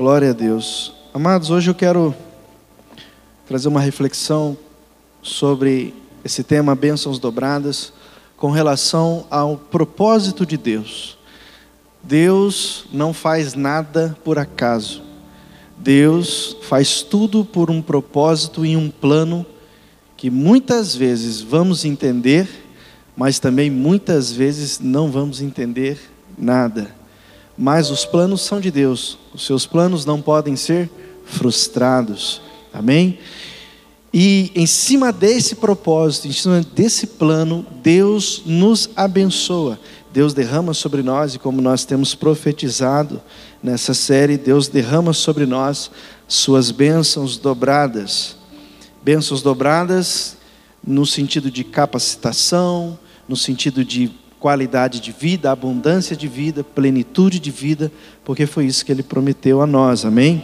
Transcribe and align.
Glória 0.00 0.30
a 0.30 0.32
Deus. 0.32 0.94
Amados, 1.12 1.50
hoje 1.50 1.68
eu 1.68 1.74
quero 1.74 2.14
trazer 3.46 3.68
uma 3.68 3.82
reflexão 3.82 4.56
sobre 5.20 5.94
esse 6.24 6.42
tema 6.42 6.74
bênçãos 6.74 7.18
dobradas 7.18 7.92
com 8.34 8.50
relação 8.50 9.26
ao 9.30 9.58
propósito 9.58 10.46
de 10.46 10.56
Deus. 10.56 11.18
Deus 12.02 12.86
não 12.90 13.12
faz 13.12 13.52
nada 13.52 14.16
por 14.24 14.38
acaso. 14.38 15.02
Deus 15.76 16.56
faz 16.62 17.02
tudo 17.02 17.44
por 17.44 17.70
um 17.70 17.82
propósito 17.82 18.64
e 18.64 18.78
um 18.78 18.88
plano 18.88 19.44
que 20.16 20.30
muitas 20.30 20.96
vezes 20.96 21.42
vamos 21.42 21.84
entender, 21.84 22.48
mas 23.14 23.38
também 23.38 23.68
muitas 23.68 24.32
vezes 24.32 24.80
não 24.80 25.10
vamos 25.10 25.42
entender 25.42 26.00
nada. 26.38 26.99
Mas 27.62 27.90
os 27.90 28.06
planos 28.06 28.40
são 28.40 28.58
de 28.58 28.70
Deus, 28.70 29.18
os 29.34 29.44
seus 29.44 29.66
planos 29.66 30.06
não 30.06 30.22
podem 30.22 30.56
ser 30.56 30.88
frustrados. 31.26 32.40
Amém? 32.72 33.18
E 34.14 34.50
em 34.54 34.64
cima 34.64 35.12
desse 35.12 35.56
propósito, 35.56 36.26
em 36.26 36.32
cima 36.32 36.62
desse 36.74 37.06
plano, 37.06 37.66
Deus 37.82 38.44
nos 38.46 38.88
abençoa. 38.96 39.78
Deus 40.10 40.32
derrama 40.32 40.72
sobre 40.72 41.02
nós, 41.02 41.34
e 41.34 41.38
como 41.38 41.60
nós 41.60 41.84
temos 41.84 42.14
profetizado 42.14 43.20
nessa 43.62 43.92
série, 43.92 44.38
Deus 44.38 44.66
derrama 44.66 45.12
sobre 45.12 45.44
nós 45.44 45.90
suas 46.26 46.70
bênçãos 46.70 47.36
dobradas. 47.36 48.38
Bênçãos 49.04 49.42
dobradas 49.42 50.38
no 50.82 51.04
sentido 51.04 51.50
de 51.50 51.62
capacitação, 51.62 52.98
no 53.28 53.36
sentido 53.36 53.84
de 53.84 54.10
qualidade 54.40 55.00
de 55.00 55.12
vida, 55.12 55.52
abundância 55.52 56.16
de 56.16 56.26
vida, 56.26 56.64
plenitude 56.64 57.38
de 57.38 57.50
vida, 57.50 57.92
porque 58.24 58.46
foi 58.46 58.64
isso 58.64 58.84
que 58.84 58.90
ele 58.90 59.02
prometeu 59.02 59.60
a 59.60 59.66
nós, 59.66 60.04
amém? 60.06 60.42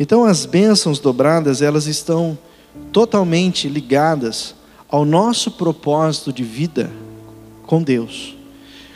Então 0.00 0.24
as 0.24 0.46
bênçãos 0.46 0.98
dobradas, 0.98 1.60
elas 1.60 1.86
estão 1.86 2.36
totalmente 2.90 3.68
ligadas 3.68 4.54
ao 4.88 5.04
nosso 5.04 5.50
propósito 5.50 6.32
de 6.32 6.42
vida 6.42 6.90
com 7.66 7.82
Deus. 7.82 8.34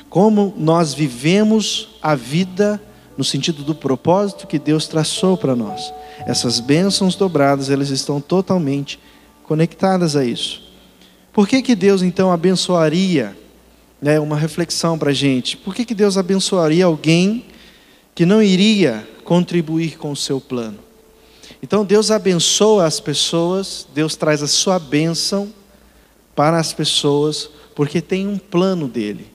Como 0.08 0.54
nós 0.56 0.94
vivemos 0.94 1.90
a 2.00 2.14
vida 2.14 2.80
no 3.18 3.24
sentido 3.24 3.62
do 3.62 3.74
propósito 3.74 4.46
que 4.46 4.58
Deus 4.58 4.86
traçou 4.86 5.36
para 5.36 5.54
nós. 5.54 5.92
Essas 6.26 6.60
bênçãos 6.60 7.14
dobradas, 7.14 7.70
elas 7.70 7.90
estão 7.90 8.20
totalmente 8.20 8.98
conectadas 9.42 10.16
a 10.16 10.24
isso. 10.24 10.62
Por 11.32 11.46
que, 11.46 11.62
que 11.62 11.74
Deus 11.74 12.02
então 12.02 12.32
abençoaria? 12.32 13.36
Né, 14.00 14.20
uma 14.20 14.36
reflexão 14.36 14.98
para 14.98 15.10
a 15.10 15.14
gente. 15.14 15.56
Por 15.56 15.74
que, 15.74 15.84
que 15.84 15.94
Deus 15.94 16.18
abençoaria 16.18 16.84
alguém 16.84 17.46
que 18.14 18.26
não 18.26 18.42
iria 18.42 19.08
contribuir 19.24 19.96
com 19.96 20.12
o 20.12 20.16
seu 20.16 20.40
plano? 20.40 20.78
Então 21.62 21.84
Deus 21.84 22.10
abençoa 22.10 22.84
as 22.84 23.00
pessoas, 23.00 23.88
Deus 23.94 24.14
traz 24.14 24.42
a 24.42 24.46
sua 24.46 24.78
bênção 24.78 25.52
para 26.34 26.58
as 26.58 26.72
pessoas, 26.72 27.48
porque 27.74 28.00
tem 28.00 28.28
um 28.28 28.38
plano 28.38 28.86
dele. 28.86 29.26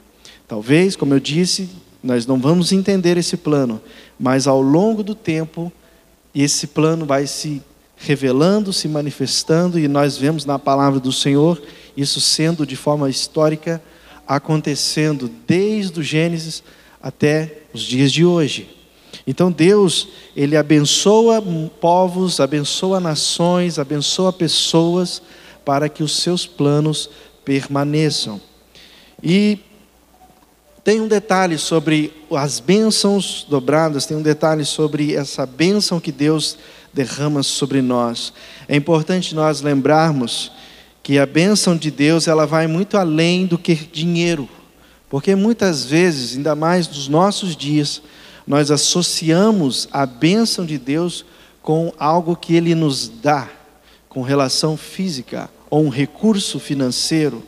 Talvez, 0.47 0.95
como 0.95 1.13
eu 1.13 1.19
disse, 1.19 1.69
nós 2.03 2.25
não 2.25 2.39
vamos 2.39 2.71
entender 2.71 3.17
esse 3.17 3.37
plano, 3.37 3.81
mas 4.19 4.47
ao 4.47 4.61
longo 4.61 5.01
do 5.01 5.15
tempo, 5.15 5.71
esse 6.33 6.67
plano 6.67 7.05
vai 7.05 7.25
se 7.25 7.61
revelando, 7.97 8.73
se 8.73 8.87
manifestando, 8.87 9.79
e 9.79 9.87
nós 9.87 10.17
vemos 10.17 10.45
na 10.45 10.57
palavra 10.57 10.99
do 10.99 11.11
Senhor 11.11 11.61
isso 11.95 12.21
sendo 12.21 12.65
de 12.65 12.75
forma 12.75 13.09
histórica 13.09 13.81
acontecendo 14.35 15.29
desde 15.45 15.99
o 15.99 16.03
Gênesis 16.03 16.63
até 17.03 17.63
os 17.73 17.81
dias 17.81 18.13
de 18.13 18.23
hoje. 18.23 18.69
Então 19.27 19.51
Deus, 19.51 20.07
ele 20.37 20.55
abençoa 20.55 21.43
povos, 21.81 22.39
abençoa 22.39 23.01
nações, 23.01 23.77
abençoa 23.77 24.31
pessoas 24.31 25.21
para 25.65 25.89
que 25.89 26.01
os 26.01 26.15
seus 26.15 26.45
planos 26.45 27.09
permaneçam. 27.43 28.39
E 29.21 29.59
tem 30.81 31.01
um 31.01 31.09
detalhe 31.09 31.57
sobre 31.57 32.13
as 32.31 32.61
bênçãos 32.61 33.45
dobradas, 33.49 34.05
tem 34.05 34.15
um 34.15 34.21
detalhe 34.21 34.63
sobre 34.63 35.13
essa 35.13 35.45
bênção 35.45 35.99
que 35.99 36.11
Deus 36.11 36.57
derrama 36.93 37.43
sobre 37.43 37.81
nós. 37.81 38.31
É 38.65 38.77
importante 38.77 39.35
nós 39.35 39.59
lembrarmos 39.59 40.53
que 41.03 41.17
a 41.17 41.25
bênção 41.25 41.75
de 41.75 41.89
Deus 41.89 42.27
ela 42.27 42.45
vai 42.45 42.67
muito 42.67 42.97
além 42.97 43.45
do 43.45 43.57
que 43.57 43.75
dinheiro, 43.75 44.47
porque 45.09 45.35
muitas 45.35 45.83
vezes, 45.85 46.37
ainda 46.37 46.55
mais 46.55 46.87
nos 46.87 47.07
nossos 47.07 47.55
dias, 47.55 48.01
nós 48.45 48.71
associamos 48.71 49.87
a 49.91 50.05
bênção 50.05 50.65
de 50.65 50.77
Deus 50.77 51.25
com 51.61 51.93
algo 51.97 52.35
que 52.35 52.55
Ele 52.55 52.73
nos 52.73 53.07
dá, 53.07 53.47
com 54.07 54.21
relação 54.21 54.75
física 54.75 55.49
ou 55.69 55.83
um 55.83 55.89
recurso 55.89 56.59
financeiro. 56.59 57.43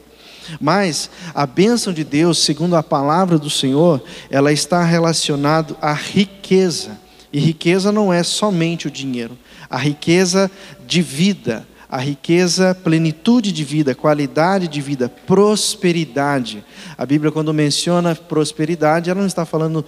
Mas 0.60 1.10
a 1.34 1.46
bênção 1.46 1.94
de 1.94 2.04
Deus, 2.04 2.40
segundo 2.40 2.76
a 2.76 2.84
palavra 2.84 3.38
do 3.38 3.50
Senhor, 3.50 4.04
ela 4.30 4.52
está 4.52 4.84
relacionada 4.84 5.76
à 5.82 5.94
riqueza. 5.94 6.98
E 7.32 7.40
riqueza 7.40 7.92
não 7.92 8.14
é 8.14 8.24
somente 8.24 8.88
o 8.88 8.92
dinheiro, 8.92 9.38
a 9.70 9.78
riqueza 9.78 10.52
de 10.86 11.02
vida, 11.02 11.66
a 11.94 12.00
riqueza, 12.00 12.74
plenitude 12.74 13.52
de 13.52 13.64
vida, 13.64 13.94
qualidade 13.94 14.68
de 14.68 14.82
vida, 14.82 15.08
prosperidade. 15.08 16.66
A 16.98 17.06
Bíblia, 17.06 17.32
quando 17.32 17.54
menciona 17.54 18.16
prosperidade, 18.16 19.12
ela 19.12 19.20
não 19.20 19.28
está 19.28 19.46
falando 19.46 19.86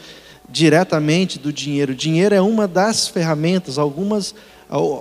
diretamente 0.47 1.39
do 1.39 1.51
dinheiro. 1.51 1.93
O 1.93 1.95
dinheiro 1.95 2.35
é 2.35 2.39
uma 2.39 2.67
das 2.67 3.07
ferramentas, 3.07 3.79
algumas, 3.79 4.35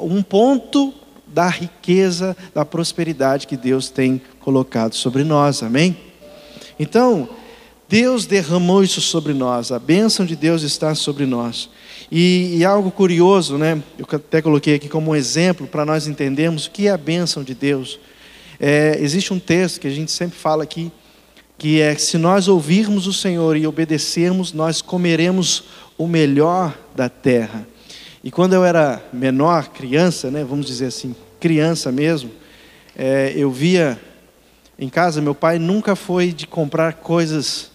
um 0.00 0.22
ponto 0.22 0.94
da 1.26 1.46
riqueza, 1.46 2.34
da 2.54 2.64
prosperidade 2.64 3.46
que 3.46 3.58
Deus 3.58 3.90
tem 3.90 4.18
colocado 4.40 4.94
sobre 4.94 5.24
nós, 5.24 5.62
amém? 5.62 5.94
Então, 6.80 7.28
Deus 7.86 8.24
derramou 8.24 8.82
isso 8.82 9.02
sobre 9.02 9.34
nós, 9.34 9.70
a 9.70 9.78
bênção 9.78 10.24
de 10.24 10.34
Deus 10.34 10.62
está 10.62 10.94
sobre 10.94 11.26
nós. 11.26 11.68
E, 12.10 12.58
e 12.58 12.64
algo 12.64 12.90
curioso, 12.90 13.58
né? 13.58 13.82
Eu 13.98 14.06
até 14.10 14.40
coloquei 14.42 14.74
aqui 14.74 14.88
como 14.88 15.10
um 15.10 15.16
exemplo 15.16 15.66
para 15.66 15.84
nós 15.84 16.06
entendermos 16.06 16.66
o 16.66 16.70
que 16.70 16.86
é 16.86 16.90
a 16.90 16.96
bênção 16.96 17.42
de 17.42 17.54
Deus. 17.54 17.98
É, 18.60 18.96
existe 19.00 19.32
um 19.32 19.38
texto 19.38 19.80
que 19.80 19.86
a 19.86 19.90
gente 19.90 20.12
sempre 20.12 20.38
fala 20.38 20.62
aqui, 20.62 20.92
que 21.58 21.80
é 21.80 21.94
se 21.96 22.18
nós 22.18 22.48
ouvirmos 22.48 23.06
o 23.06 23.12
Senhor 23.12 23.56
e 23.56 23.66
obedecermos, 23.66 24.52
nós 24.52 24.80
comeremos 24.82 25.64
o 25.96 26.06
melhor 26.06 26.76
da 26.94 27.08
terra. 27.08 27.66
E 28.22 28.30
quando 28.30 28.54
eu 28.54 28.64
era 28.64 29.04
menor, 29.12 29.68
criança, 29.68 30.30
né, 30.30 30.44
vamos 30.44 30.66
dizer 30.66 30.86
assim, 30.86 31.14
criança 31.38 31.92
mesmo, 31.92 32.30
é, 32.96 33.32
eu 33.36 33.50
via 33.50 34.00
em 34.78 34.88
casa, 34.88 35.20
meu 35.20 35.34
pai 35.34 35.58
nunca 35.58 35.94
foi 35.94 36.32
de 36.32 36.46
comprar 36.46 36.94
coisas 36.94 37.70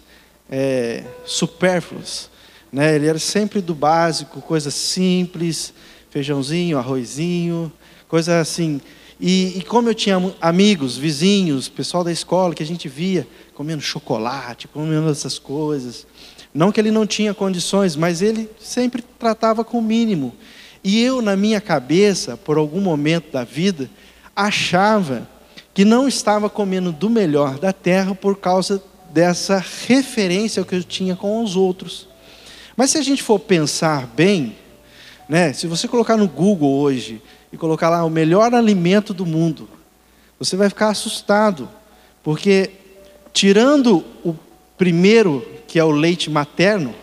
é, 0.50 1.04
supérfluas. 1.24 2.28
Né? 2.72 2.94
Ele 2.94 3.06
era 3.06 3.18
sempre 3.18 3.60
do 3.60 3.74
básico, 3.74 4.40
coisas 4.40 4.74
simples, 4.74 5.72
feijãozinho, 6.10 6.78
arrozinho, 6.78 7.72
coisa 8.08 8.40
assim. 8.40 8.80
E, 9.20 9.58
e, 9.58 9.62
como 9.62 9.88
eu 9.88 9.94
tinha 9.94 10.16
amigos, 10.40 10.96
vizinhos, 10.96 11.68
pessoal 11.68 12.02
da 12.02 12.10
escola 12.10 12.54
que 12.54 12.62
a 12.62 12.66
gente 12.66 12.88
via 12.88 13.26
comendo 13.54 13.82
chocolate, 13.82 14.66
comendo 14.66 15.10
essas 15.10 15.38
coisas. 15.38 16.06
Não 16.54 16.72
que 16.72 16.80
ele 16.80 16.90
não 16.90 17.06
tinha 17.06 17.34
condições, 17.34 17.94
mas 17.94 18.22
ele 18.22 18.48
sempre 18.58 19.02
tratava 19.18 19.62
com 19.62 19.78
o 19.78 19.82
mínimo. 19.82 20.34
E 20.82 21.02
eu, 21.02 21.20
na 21.20 21.36
minha 21.36 21.60
cabeça, 21.60 22.36
por 22.36 22.56
algum 22.56 22.80
momento 22.80 23.30
da 23.30 23.44
vida, 23.44 23.90
achava 24.34 25.28
que 25.74 25.84
não 25.84 26.08
estava 26.08 26.48
comendo 26.48 26.90
do 26.90 27.10
melhor 27.10 27.58
da 27.58 27.72
terra 27.72 28.14
por 28.14 28.38
causa 28.38 28.82
dessa 29.12 29.62
referência 29.86 30.64
que 30.64 30.74
eu 30.74 30.82
tinha 30.82 31.14
com 31.14 31.44
os 31.44 31.56
outros. 31.56 32.08
Mas 32.80 32.92
se 32.92 32.96
a 32.96 33.02
gente 33.02 33.22
for 33.22 33.38
pensar 33.38 34.06
bem, 34.06 34.56
né, 35.28 35.52
se 35.52 35.66
você 35.66 35.86
colocar 35.86 36.16
no 36.16 36.26
Google 36.26 36.78
hoje 36.78 37.20
e 37.52 37.56
colocar 37.58 37.90
lá 37.90 38.02
o 38.02 38.08
melhor 38.08 38.54
alimento 38.54 39.12
do 39.12 39.26
mundo, 39.26 39.68
você 40.38 40.56
vai 40.56 40.66
ficar 40.70 40.88
assustado, 40.88 41.68
porque 42.22 42.70
tirando 43.34 44.02
o 44.24 44.34
primeiro, 44.78 45.46
que 45.68 45.78
é 45.78 45.84
o 45.84 45.90
leite 45.90 46.30
materno, 46.30 46.94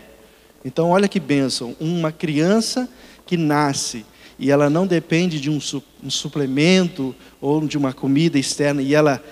então 0.66 0.90
olha 0.90 1.08
que 1.08 1.20
bênção, 1.20 1.76
uma 1.80 2.12
criança 2.12 2.90
que 3.24 3.38
nasce 3.38 4.04
e 4.40 4.50
ela 4.50 4.72
não 4.72 4.88
depende 4.88 5.40
de 5.40 5.52
um, 5.52 5.60
um 6.04 6.10
suplemento 6.10 7.16
ou 7.40 7.68
de 7.68 7.78
uma 7.78 7.94
comida 7.94 8.40
externa 8.40 8.82
e 8.82 8.96
ela 8.96 9.24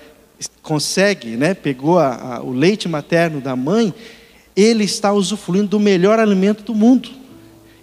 consegue, 0.62 1.30
né, 1.30 1.54
pegou 1.54 1.98
a, 1.98 2.36
a, 2.36 2.40
o 2.40 2.52
leite 2.52 2.88
materno 2.88 3.40
da 3.40 3.56
mãe, 3.56 3.92
ele 4.56 4.84
está 4.84 5.12
usufruindo 5.12 5.68
do 5.68 5.78
melhor 5.78 6.18
alimento 6.18 6.62
do 6.62 6.74
mundo. 6.74 7.10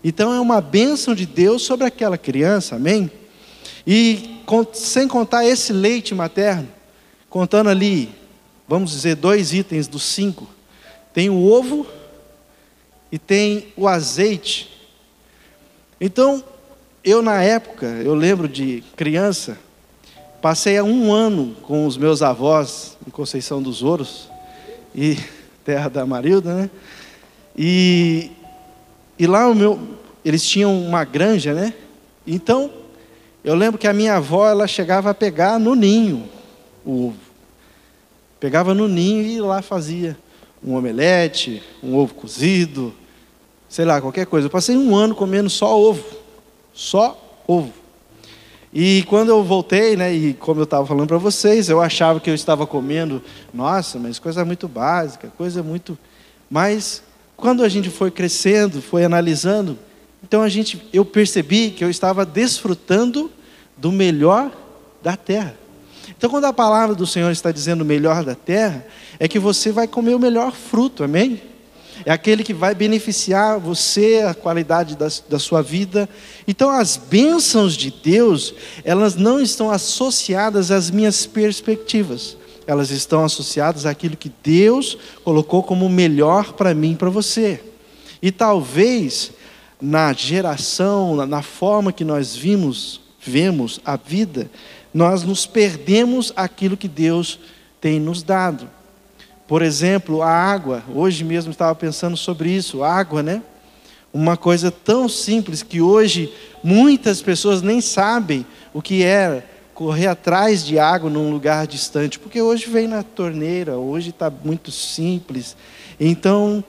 Então 0.03 0.33
é 0.33 0.39
uma 0.39 0.59
bênção 0.59 1.13
de 1.13 1.25
Deus 1.25 1.61
sobre 1.61 1.85
aquela 1.85 2.17
criança, 2.17 2.75
amém? 2.75 3.09
E 3.85 4.41
sem 4.73 5.07
contar 5.07 5.45
esse 5.45 5.71
leite 5.71 6.15
materno, 6.15 6.67
contando 7.29 7.69
ali, 7.69 8.09
vamos 8.67 8.91
dizer, 8.91 9.15
dois 9.15 9.53
itens 9.53 9.87
dos 9.87 10.03
cinco: 10.03 10.47
tem 11.13 11.29
o 11.29 11.43
ovo 11.43 11.85
e 13.11 13.19
tem 13.19 13.67
o 13.77 13.87
azeite. 13.87 14.69
Então, 16.01 16.43
eu 17.03 17.21
na 17.21 17.41
época, 17.41 17.85
eu 17.85 18.15
lembro 18.15 18.47
de 18.47 18.83
criança, 18.95 19.57
passei 20.41 20.81
um 20.81 21.13
ano 21.13 21.55
com 21.61 21.85
os 21.85 21.95
meus 21.95 22.21
avós 22.21 22.97
em 23.07 23.09
Conceição 23.09 23.61
dos 23.61 23.83
Ouros, 23.83 24.29
e 24.95 25.17
terra 25.63 25.89
da 25.89 26.05
Marilda, 26.05 26.53
né? 26.53 26.69
E, 27.57 28.31
e 29.17 29.27
lá 29.27 29.47
o 29.47 29.55
meu, 29.55 29.79
eles 30.23 30.45
tinham 30.45 30.75
uma 30.81 31.03
granja, 31.03 31.53
né? 31.53 31.73
Então, 32.25 32.71
eu 33.43 33.55
lembro 33.55 33.77
que 33.77 33.87
a 33.87 33.93
minha 33.93 34.15
avó, 34.15 34.47
ela 34.47 34.67
chegava 34.67 35.09
a 35.09 35.13
pegar 35.13 35.59
no 35.59 35.75
ninho 35.75 36.29
o 36.85 37.07
ovo. 37.07 37.17
Pegava 38.39 38.73
no 38.73 38.87
ninho 38.87 39.23
e 39.23 39.39
lá 39.39 39.61
fazia 39.61 40.17
um 40.63 40.75
omelete, 40.75 41.61
um 41.81 41.95
ovo 41.95 42.13
cozido, 42.13 42.93
sei 43.69 43.85
lá, 43.85 43.99
qualquer 44.01 44.25
coisa. 44.25 44.47
Eu 44.47 44.51
passei 44.51 44.75
um 44.77 44.95
ano 44.95 45.15
comendo 45.15 45.49
só 45.49 45.77
ovo. 45.79 46.03
Só 46.73 47.43
ovo. 47.47 47.73
E 48.73 49.03
quando 49.03 49.29
eu 49.29 49.43
voltei, 49.43 49.95
né, 49.95 50.11
e 50.11 50.33
como 50.33 50.59
eu 50.59 50.63
estava 50.63 50.85
falando 50.85 51.07
para 51.07 51.19
vocês, 51.19 51.69
eu 51.69 51.79
achava 51.79 52.19
que 52.19 52.29
eu 52.29 52.33
estava 52.33 52.65
comendo, 52.65 53.21
nossa, 53.53 53.99
mas 53.99 54.17
coisa 54.17 54.43
muito 54.43 54.67
básica, 54.67 55.31
coisa 55.37 55.61
muito. 55.61 55.95
Mas 56.49 57.03
quando 57.37 57.63
a 57.63 57.69
gente 57.69 57.91
foi 57.91 58.09
crescendo, 58.09 58.81
foi 58.81 59.05
analisando, 59.05 59.77
então 60.23 60.41
a 60.41 60.49
gente, 60.49 60.81
eu 60.91 61.05
percebi 61.05 61.69
que 61.69 61.83
eu 61.83 61.89
estava 61.89 62.25
desfrutando 62.25 63.29
do 63.77 63.91
melhor 63.91 64.51
da 65.03 65.15
terra. 65.15 65.55
Então, 66.17 66.29
quando 66.29 66.45
a 66.45 66.53
palavra 66.53 66.95
do 66.95 67.05
Senhor 67.05 67.29
está 67.31 67.51
dizendo 67.51 67.81
o 67.81 67.85
melhor 67.85 68.23
da 68.23 68.33
terra, 68.33 68.85
é 69.19 69.27
que 69.27 69.37
você 69.37 69.71
vai 69.71 69.87
comer 69.87 70.15
o 70.15 70.19
melhor 70.19 70.51
fruto, 70.51 71.03
amém? 71.03 71.41
É 72.05 72.11
aquele 72.11 72.43
que 72.43 72.53
vai 72.53 72.75
beneficiar 72.75 73.59
você, 73.59 74.23
a 74.27 74.33
qualidade 74.33 74.95
da, 74.95 75.07
da 75.29 75.39
sua 75.39 75.61
vida. 75.61 76.09
Então, 76.47 76.69
as 76.69 76.97
bênçãos 76.97 77.75
de 77.75 77.91
Deus, 77.91 78.53
elas 78.83 79.15
não 79.15 79.39
estão 79.39 79.71
associadas 79.71 80.71
às 80.71 80.89
minhas 80.89 81.25
perspectivas, 81.25 82.37
elas 82.65 82.91
estão 82.91 83.23
associadas 83.23 83.85
àquilo 83.85 84.17
que 84.17 84.31
Deus 84.43 84.97
colocou 85.23 85.63
como 85.63 85.87
melhor 85.89 86.53
para 86.53 86.73
mim 86.73 86.93
e 86.93 86.97
para 86.97 87.09
você. 87.09 87.61
E 88.21 88.31
talvez 88.31 89.31
na 89.81 90.13
geração, 90.13 91.25
na 91.25 91.41
forma 91.41 91.91
que 91.91 92.05
nós 92.05 92.35
vimos, 92.35 93.01
vemos 93.19 93.81
a 93.83 93.97
vida, 93.97 94.49
nós 94.93 95.23
nos 95.23 95.45
perdemos 95.45 96.31
aquilo 96.35 96.77
que 96.77 96.87
Deus 96.87 97.39
tem 97.81 97.99
nos 97.99 98.23
dado. 98.23 98.69
Por 99.47 99.61
exemplo, 99.61 100.21
a 100.21 100.29
água. 100.29 100.83
Hoje 100.93 101.23
mesmo 101.23 101.51
estava 101.51 101.75
pensando 101.75 102.15
sobre 102.15 102.49
isso, 102.49 102.83
água, 102.83 103.21
né? 103.21 103.41
Uma 104.13 104.37
coisa 104.37 104.71
tão 104.71 105.09
simples 105.09 105.63
que 105.63 105.81
hoje 105.81 106.31
muitas 106.63 107.21
pessoas 107.21 107.61
nem 107.61 107.81
sabem 107.81 108.45
o 108.73 108.81
que 108.81 109.03
é 109.03 109.43
correr 109.73 110.07
atrás 110.07 110.65
de 110.65 110.77
água 110.77 111.09
num 111.09 111.31
lugar 111.31 111.65
distante, 111.65 112.19
porque 112.19 112.41
hoje 112.41 112.69
vem 112.69 112.87
na 112.87 113.01
torneira, 113.01 113.75
hoje 113.75 114.11
está 114.11 114.29
muito 114.29 114.71
simples. 114.71 115.57
Então, 115.99 116.63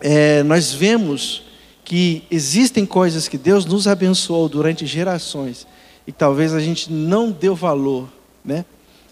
é, 0.00 0.42
nós 0.42 0.72
vemos 0.72 1.42
que 1.84 2.22
existem 2.30 2.84
coisas 2.84 3.28
que 3.28 3.38
Deus 3.38 3.64
nos 3.64 3.88
abençoou 3.88 4.46
durante 4.48 4.86
gerações 4.86 5.66
e 6.06 6.12
talvez 6.12 6.52
a 6.52 6.60
gente 6.60 6.92
não 6.92 7.30
deu 7.30 7.54
valor, 7.54 8.08
né? 8.44 8.64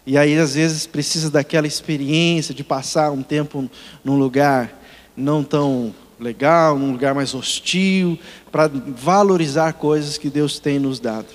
E 0.06 0.16
aí 0.16 0.38
às 0.38 0.54
vezes 0.54 0.86
precisa 0.86 1.28
daquela 1.28 1.66
experiência 1.66 2.54
de 2.54 2.62
passar 2.62 3.10
um 3.10 3.22
tempo 3.22 3.68
num 4.04 4.16
lugar 4.16 4.82
não 5.16 5.42
tão 5.42 5.92
legal, 6.18 6.78
num 6.78 6.92
lugar 6.92 7.14
mais 7.14 7.34
hostil, 7.34 8.18
para 8.52 8.68
valorizar 8.68 9.72
coisas 9.72 10.16
que 10.16 10.30
Deus 10.30 10.58
tem 10.60 10.78
nos 10.78 11.00
dado. 11.00 11.26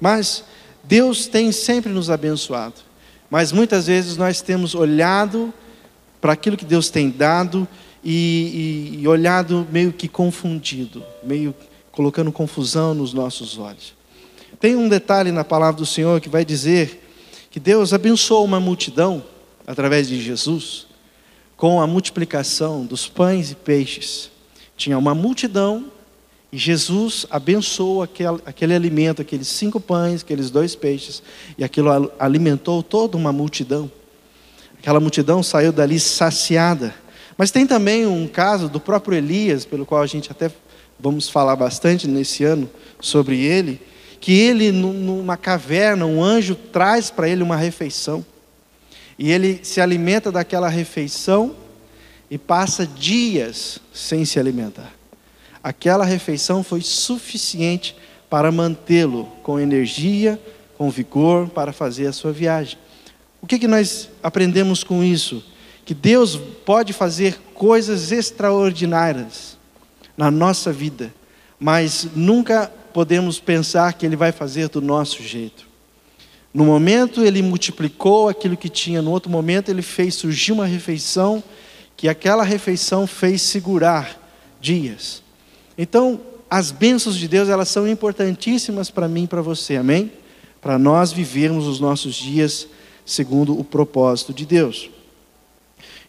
Mas 0.00 0.44
Deus 0.82 1.26
tem 1.26 1.52
sempre 1.52 1.92
nos 1.92 2.08
abençoado. 2.08 2.74
Mas 3.30 3.52
muitas 3.52 3.86
vezes 3.86 4.16
nós 4.16 4.40
temos 4.40 4.74
olhado 4.74 5.52
para 6.20 6.32
aquilo 6.32 6.56
que 6.56 6.64
Deus 6.64 6.88
tem 6.88 7.10
dado 7.10 7.68
e, 8.02 8.94
e, 8.94 9.02
e 9.02 9.08
olhado 9.08 9.66
meio 9.70 9.92
que 9.92 10.08
confundido, 10.08 11.02
meio 11.22 11.54
colocando 11.90 12.30
confusão 12.32 12.94
nos 12.94 13.12
nossos 13.12 13.58
olhos. 13.58 13.94
Tem 14.60 14.76
um 14.76 14.88
detalhe 14.88 15.32
na 15.32 15.44
palavra 15.44 15.78
do 15.78 15.86
Senhor 15.86 16.20
que 16.20 16.28
vai 16.28 16.44
dizer 16.44 17.05
que 17.56 17.60
Deus 17.60 17.94
abençoou 17.94 18.44
uma 18.44 18.60
multidão 18.60 19.24
através 19.66 20.06
de 20.06 20.20
Jesus 20.20 20.86
com 21.56 21.80
a 21.80 21.86
multiplicação 21.86 22.84
dos 22.84 23.08
pães 23.08 23.50
e 23.50 23.54
peixes. 23.54 24.30
Tinha 24.76 24.98
uma 24.98 25.14
multidão 25.14 25.86
e 26.52 26.58
Jesus 26.58 27.24
abençoou 27.30 28.02
aquele, 28.02 28.42
aquele 28.44 28.74
alimento, 28.74 29.22
aqueles 29.22 29.48
cinco 29.48 29.80
pães, 29.80 30.20
aqueles 30.20 30.50
dois 30.50 30.76
peixes, 30.76 31.22
e 31.56 31.64
aquilo 31.64 32.12
alimentou 32.18 32.82
toda 32.82 33.16
uma 33.16 33.32
multidão. 33.32 33.90
Aquela 34.78 35.00
multidão 35.00 35.42
saiu 35.42 35.72
dali 35.72 35.98
saciada. 35.98 36.94
Mas 37.38 37.50
tem 37.50 37.66
também 37.66 38.04
um 38.04 38.28
caso 38.28 38.68
do 38.68 38.78
próprio 38.78 39.16
Elias, 39.16 39.64
pelo 39.64 39.86
qual 39.86 40.02
a 40.02 40.06
gente 40.06 40.30
até 40.30 40.52
vamos 41.00 41.30
falar 41.30 41.56
bastante 41.56 42.06
nesse 42.06 42.44
ano 42.44 42.68
sobre 43.00 43.40
ele, 43.40 43.80
que 44.20 44.32
ele 44.32 44.72
numa 44.72 45.36
caverna, 45.36 46.06
um 46.06 46.22
anjo 46.22 46.54
traz 46.54 47.10
para 47.10 47.28
ele 47.28 47.42
uma 47.42 47.56
refeição. 47.56 48.24
E 49.18 49.30
ele 49.30 49.60
se 49.62 49.80
alimenta 49.80 50.30
daquela 50.30 50.68
refeição 50.68 51.54
e 52.30 52.36
passa 52.36 52.86
dias 52.86 53.78
sem 53.92 54.24
se 54.24 54.38
alimentar. 54.38 54.92
Aquela 55.62 56.04
refeição 56.04 56.62
foi 56.62 56.80
suficiente 56.80 57.96
para 58.28 58.52
mantê-lo 58.52 59.24
com 59.42 59.58
energia, 59.58 60.40
com 60.76 60.90
vigor 60.90 61.48
para 61.48 61.72
fazer 61.72 62.06
a 62.06 62.12
sua 62.12 62.32
viagem. 62.32 62.78
O 63.40 63.46
que, 63.46 63.58
que 63.58 63.68
nós 63.68 64.10
aprendemos 64.22 64.84
com 64.84 65.02
isso? 65.02 65.42
que 65.86 65.94
Deus 65.94 66.36
pode 66.36 66.92
fazer 66.92 67.38
coisas 67.54 68.10
extraordinárias 68.10 69.56
na 70.16 70.32
nossa 70.32 70.72
vida, 70.72 71.14
mas 71.60 72.08
nunca 72.16 72.70
podemos 72.96 73.38
pensar 73.38 73.92
que 73.92 74.06
Ele 74.06 74.16
vai 74.16 74.32
fazer 74.32 74.70
do 74.70 74.80
nosso 74.80 75.22
jeito. 75.22 75.66
No 76.54 76.64
momento 76.64 77.22
Ele 77.22 77.42
multiplicou 77.42 78.26
aquilo 78.26 78.56
que 78.56 78.70
tinha, 78.70 79.02
no 79.02 79.10
outro 79.10 79.30
momento 79.30 79.68
Ele 79.68 79.82
fez 79.82 80.14
surgir 80.14 80.52
uma 80.52 80.64
refeição, 80.64 81.44
que 81.94 82.08
aquela 82.08 82.42
refeição 82.42 83.06
fez 83.06 83.42
segurar 83.42 84.18
dias. 84.58 85.22
Então, 85.76 86.18
as 86.48 86.70
bênçãos 86.70 87.18
de 87.18 87.28
Deus, 87.28 87.50
elas 87.50 87.68
são 87.68 87.86
importantíssimas 87.86 88.88
para 88.88 89.06
mim 89.06 89.24
e 89.24 89.28
para 89.28 89.42
você, 89.42 89.76
amém? 89.76 90.10
Para 90.62 90.78
nós 90.78 91.12
vivermos 91.12 91.66
os 91.66 91.78
nossos 91.78 92.14
dias 92.14 92.66
segundo 93.04 93.60
o 93.60 93.62
propósito 93.62 94.32
de 94.32 94.46
Deus. 94.46 94.88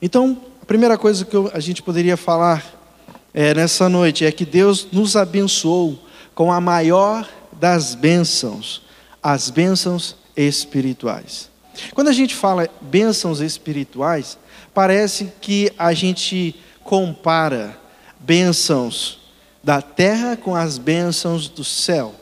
Então, 0.01 0.41
a 0.61 0.65
primeira 0.65 0.97
coisa 0.97 1.25
que 1.25 1.35
a 1.51 1.59
gente 1.59 1.83
poderia 1.83 2.15
falar 2.15 2.63
é, 3.33 3.53
nessa 3.53 3.89
noite 3.89 4.23
é 4.23 4.31
que 4.31 4.45
Deus 4.45 4.87
nos 4.89 5.17
abençoou 5.17 6.06
com 6.37 6.53
a 6.53 6.61
maior 6.61 7.27
das 7.51 7.95
bênçãos, 7.95 8.83
as 9.23 9.49
bênçãos 9.49 10.15
espirituais. 10.35 11.49
Quando 11.95 12.09
a 12.09 12.13
gente 12.13 12.35
fala 12.35 12.69
bênçãos 12.79 13.41
espirituais, 13.41 14.37
parece 14.71 15.31
que 15.41 15.73
a 15.79 15.93
gente 15.93 16.55
compara 16.83 17.75
bênçãos 18.19 19.17
da 19.63 19.81
terra 19.81 20.37
com 20.37 20.55
as 20.55 20.77
bênçãos 20.77 21.49
do 21.49 21.63
céu. 21.63 22.13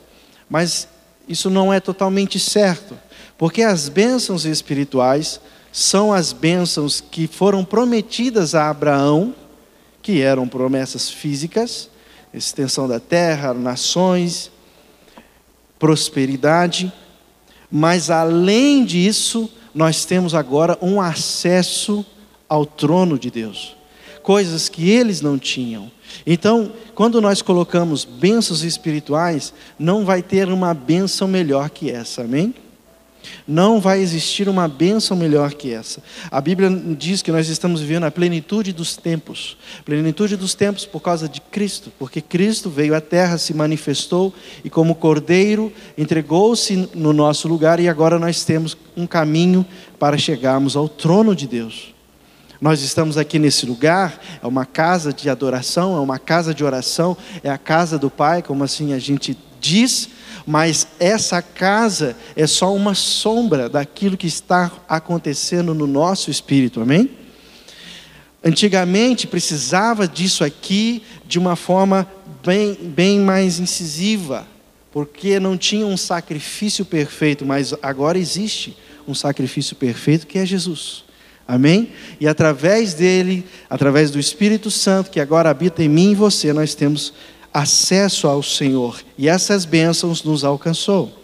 Mas 0.50 0.88
isso 1.27 1.50
não 1.50 1.74
é 1.74 1.81
totalmente 1.81 2.39
certo, 2.39 2.98
porque 3.38 3.63
as 3.63 3.89
bênçãos 3.89 4.45
espirituais 4.45 5.41
são 5.74 6.13
as 6.13 6.31
bênçãos 6.31 7.01
que 7.01 7.27
foram 7.27 7.65
prometidas 7.65 8.55
a 8.55 8.69
Abraão, 8.69 9.36
que 10.01 10.22
eram 10.22 10.48
promessas 10.48 11.10
físicas, 11.10 11.89
extensão 12.38 12.88
da 12.88 13.00
terra, 13.00 13.54
nações, 13.54 14.51
prosperidade, 15.80 16.92
mas 17.72 18.10
além 18.10 18.86
disso, 18.86 19.50
nós 19.74 20.06
temos 20.06 20.34
agora 20.34 20.77
um 20.82 21.01
acesso 21.01 22.06
ao 22.48 22.65
trono 22.65 23.20
de 23.20 23.30
Deus, 23.30 23.75
coisas 24.24 24.70
que 24.70 24.89
eles 24.89 25.22
não 25.22 25.38
tinham. 25.38 25.92
Então, 26.25 26.72
quando 26.94 27.20
nós 27.20 27.42
colocamos 27.42 28.06
bênçãos 28.06 28.63
espirituais, 28.63 29.54
não 29.77 30.06
vai 30.06 30.22
ter 30.22 30.48
uma 30.48 30.74
bênção 30.74 31.27
melhor 31.27 31.70
que 31.70 31.89
essa, 31.92 32.22
amém? 32.22 32.54
Não 33.48 33.79
vai 33.79 34.00
existir 34.00 34.50
uma 34.50 34.67
bênção 34.67 35.15
melhor 35.15 35.53
que 35.53 35.74
essa. 35.74 36.01
A 36.32 36.41
Bíblia 36.41 36.70
diz 36.98 37.22
que 37.22 37.32
nós 37.32 37.48
estamos 37.50 37.82
vivendo 37.82 38.05
a 38.05 38.12
plenitude 38.12 38.74
dos 38.74 38.96
tempos. 38.96 39.58
Plenitude 39.84 40.36
dos 40.36 40.53
tempos 40.53 40.86
por 40.86 41.00
causa 41.00 41.27
de 41.29 41.39
Cristo, 41.41 41.91
porque 41.98 42.22
Cristo 42.22 42.70
veio 42.70 42.96
à 42.96 43.01
terra, 43.01 43.38
se 43.38 43.53
manifestou 43.53 44.34
e, 44.63 44.70
como 44.70 44.96
cordeiro, 44.96 45.72
entregou-se 45.98 46.89
no 46.94 47.13
nosso 47.13 47.48
lugar 47.48 47.79
e 47.79 47.88
agora 47.88 48.17
nós 48.20 48.44
temos 48.44 48.77
um 48.96 49.05
caminho 49.08 49.65
para 50.00 50.17
chegarmos 50.17 50.75
ao 50.75 50.89
trono 50.89 51.36
de 51.36 51.48
Deus. 51.48 51.94
Nós 52.60 52.82
estamos 52.82 53.17
aqui 53.17 53.38
nesse 53.38 53.65
lugar, 53.65 54.20
é 54.41 54.48
uma 54.48 54.65
casa 54.65 55.12
de 55.12 55.29
adoração, 55.29 55.98
é 55.98 56.00
uma 56.00 56.17
casa 56.17 56.53
de 56.53 56.63
oração, 56.63 57.17
é 57.44 57.50
a 57.50 57.58
casa 57.58 58.00
do 58.00 58.10
Pai, 58.10 58.41
como 58.41 58.63
assim 58.63 58.94
a 58.94 59.00
gente 59.00 59.38
diz, 59.60 60.10
mas 60.45 60.87
essa 60.99 61.41
casa 61.41 62.15
é 62.35 62.45
só 62.45 62.73
uma 62.73 62.93
sombra 62.93 63.67
daquilo 63.67 64.17
que 64.17 64.27
está 64.27 64.71
acontecendo 64.87 65.73
no 65.73 65.87
nosso 65.87 66.29
espírito, 66.29 66.81
amém? 66.81 67.09
Antigamente 68.43 69.25
precisava 69.25 70.07
disso 70.07 70.43
aqui 70.43 71.01
de 71.25 71.39
uma 71.39 71.55
forma 71.55 72.07
bem, 72.45 72.75
bem 72.75 73.19
mais 73.19 73.59
incisiva, 73.59 74.45
porque 74.91 75.39
não 75.39 75.57
tinha 75.57 75.87
um 75.87 75.97
sacrifício 75.97 76.85
perfeito, 76.85 77.43
mas 77.43 77.73
agora 77.81 78.19
existe 78.19 78.77
um 79.07 79.15
sacrifício 79.15 79.75
perfeito 79.75 80.27
que 80.27 80.37
é 80.37 80.45
Jesus. 80.45 81.03
Amém? 81.47 81.91
E 82.19 82.27
através 82.27 82.93
dele, 82.93 83.45
através 83.69 84.09
do 84.09 84.19
Espírito 84.19 84.71
Santo 84.71 85.11
que 85.11 85.19
agora 85.19 85.49
habita 85.49 85.83
em 85.83 85.89
mim 85.89 86.11
e 86.11 86.15
você, 86.15 86.51
nós 86.53 86.73
temos 86.73 87.13
acesso 87.55 88.27
ao 88.27 88.43
Senhor. 88.43 89.01
E 89.17 89.29
essas 89.29 89.63
bênçãos 89.63 90.21
nos 90.21 90.43
alcançou. 90.43 91.17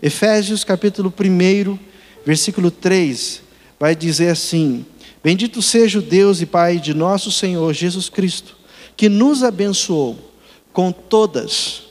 Efésios 0.00 0.62
capítulo 0.62 1.12
1, 1.12 1.76
versículo 2.24 2.70
3, 2.70 3.42
vai 3.80 3.96
dizer 3.96 4.28
assim: 4.28 4.86
Bendito 5.24 5.60
seja 5.60 5.98
o 5.98 6.02
Deus 6.02 6.40
e 6.40 6.46
Pai 6.46 6.78
de 6.78 6.94
nosso 6.94 7.32
Senhor 7.32 7.74
Jesus 7.74 8.08
Cristo, 8.08 8.56
que 8.96 9.08
nos 9.08 9.42
abençoou 9.42 10.16
com 10.72 10.92
todas 10.92 11.82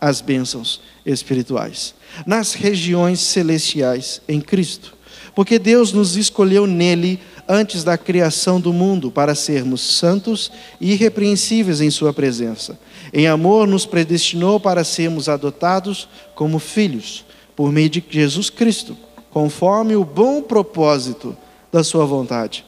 as 0.00 0.20
bênçãos 0.20 0.80
espirituais 1.04 1.94
nas 2.26 2.54
regiões 2.54 3.20
celestiais 3.20 4.20
em 4.28 4.40
Cristo. 4.40 4.94
Porque 5.34 5.58
Deus 5.58 5.92
nos 5.92 6.16
escolheu 6.16 6.66
nele 6.66 7.20
antes 7.48 7.84
da 7.84 7.96
criação 7.96 8.60
do 8.60 8.72
mundo 8.72 9.10
para 9.10 9.34
sermos 9.34 9.80
santos 9.80 10.50
e 10.80 10.92
irrepreensíveis 10.92 11.80
em 11.80 11.90
Sua 11.90 12.12
presença. 12.12 12.78
Em 13.12 13.26
amor, 13.26 13.66
nos 13.66 13.86
predestinou 13.86 14.58
para 14.58 14.84
sermos 14.84 15.28
adotados 15.28 16.08
como 16.34 16.58
filhos, 16.58 17.24
por 17.54 17.70
meio 17.70 17.88
de 17.88 18.04
Jesus 18.08 18.50
Cristo, 18.50 18.96
conforme 19.30 19.94
o 19.94 20.04
bom 20.04 20.42
propósito 20.42 21.36
da 21.72 21.84
Sua 21.84 22.04
vontade, 22.04 22.64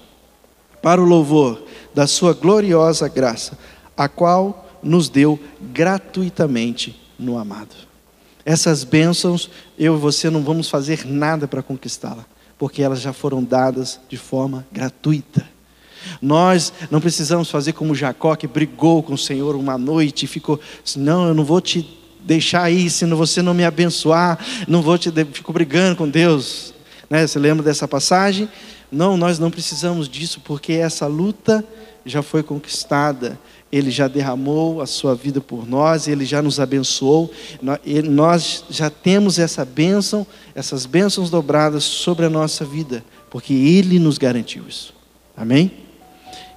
para 0.80 1.00
o 1.00 1.04
louvor 1.04 1.62
da 1.94 2.06
Sua 2.06 2.32
gloriosa 2.32 3.08
graça, 3.08 3.58
a 3.96 4.08
qual 4.08 4.66
nos 4.82 5.08
deu 5.08 5.38
gratuitamente 5.72 7.00
no 7.18 7.36
amado. 7.36 7.74
Essas 8.44 8.84
bênçãos, 8.84 9.50
eu 9.76 9.96
e 9.96 9.98
você 9.98 10.30
não 10.30 10.42
vamos 10.42 10.70
fazer 10.70 11.04
nada 11.04 11.48
para 11.48 11.62
conquistá-la 11.62 12.24
porque 12.58 12.82
elas 12.82 13.00
já 13.00 13.12
foram 13.12 13.42
dadas 13.42 14.00
de 14.08 14.16
forma 14.16 14.66
gratuita. 14.72 15.46
Nós 16.20 16.72
não 16.90 17.00
precisamos 17.00 17.50
fazer 17.50 17.72
como 17.72 17.94
Jacó, 17.94 18.34
que 18.34 18.46
brigou 18.46 19.02
com 19.02 19.14
o 19.14 19.18
Senhor 19.18 19.54
uma 19.54 19.78
noite 19.78 20.24
e 20.24 20.28
ficou, 20.28 20.60
não, 20.96 21.28
eu 21.28 21.34
não 21.34 21.44
vou 21.44 21.60
te 21.60 21.98
deixar 22.20 22.62
aí, 22.62 22.90
se 22.90 23.04
você 23.06 23.40
não 23.40 23.54
me 23.54 23.64
abençoar, 23.64 24.38
não 24.66 24.82
vou 24.82 24.98
te, 24.98 25.10
fico 25.32 25.52
brigando 25.52 25.96
com 25.96 26.08
Deus. 26.08 26.74
Né? 27.08 27.26
Você 27.26 27.38
lembra 27.38 27.64
dessa 27.64 27.86
passagem? 27.86 28.48
Não, 28.90 29.16
nós 29.16 29.38
não 29.38 29.50
precisamos 29.50 30.08
disso, 30.08 30.40
porque 30.44 30.72
essa 30.72 31.06
luta 31.06 31.64
já 32.04 32.22
foi 32.22 32.42
conquistada. 32.42 33.38
Ele 33.70 33.90
já 33.90 34.08
derramou 34.08 34.80
a 34.80 34.86
sua 34.86 35.14
vida 35.14 35.40
por 35.40 35.68
nós, 35.68 36.08
Ele 36.08 36.24
já 36.24 36.40
nos 36.40 36.58
abençoou, 36.58 37.30
nós 38.04 38.64
já 38.70 38.88
temos 38.88 39.38
essa 39.38 39.64
bênção, 39.64 40.26
essas 40.54 40.86
bênçãos 40.86 41.28
dobradas 41.28 41.84
sobre 41.84 42.24
a 42.24 42.30
nossa 42.30 42.64
vida, 42.64 43.04
porque 43.28 43.52
Ele 43.52 43.98
nos 43.98 44.16
garantiu 44.16 44.64
isso. 44.66 44.94
Amém? 45.36 45.70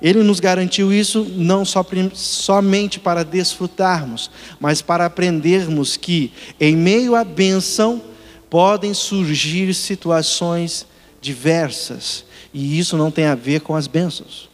Ele 0.01 0.23
nos 0.23 0.39
garantiu 0.39 0.91
isso 0.91 1.27
não 1.35 1.63
só, 1.63 1.85
somente 2.13 2.99
para 2.99 3.23
desfrutarmos, 3.23 4.31
mas 4.59 4.81
para 4.81 5.05
aprendermos 5.05 5.95
que, 5.95 6.31
em 6.59 6.75
meio 6.75 7.15
à 7.15 7.23
bênção, 7.23 8.01
podem 8.49 8.93
surgir 8.93 9.73
situações 9.73 10.87
diversas, 11.21 12.25
e 12.53 12.79
isso 12.79 12.97
não 12.97 13.11
tem 13.11 13.25
a 13.25 13.35
ver 13.35 13.61
com 13.61 13.75
as 13.75 13.85
bênçãos. 13.85 14.50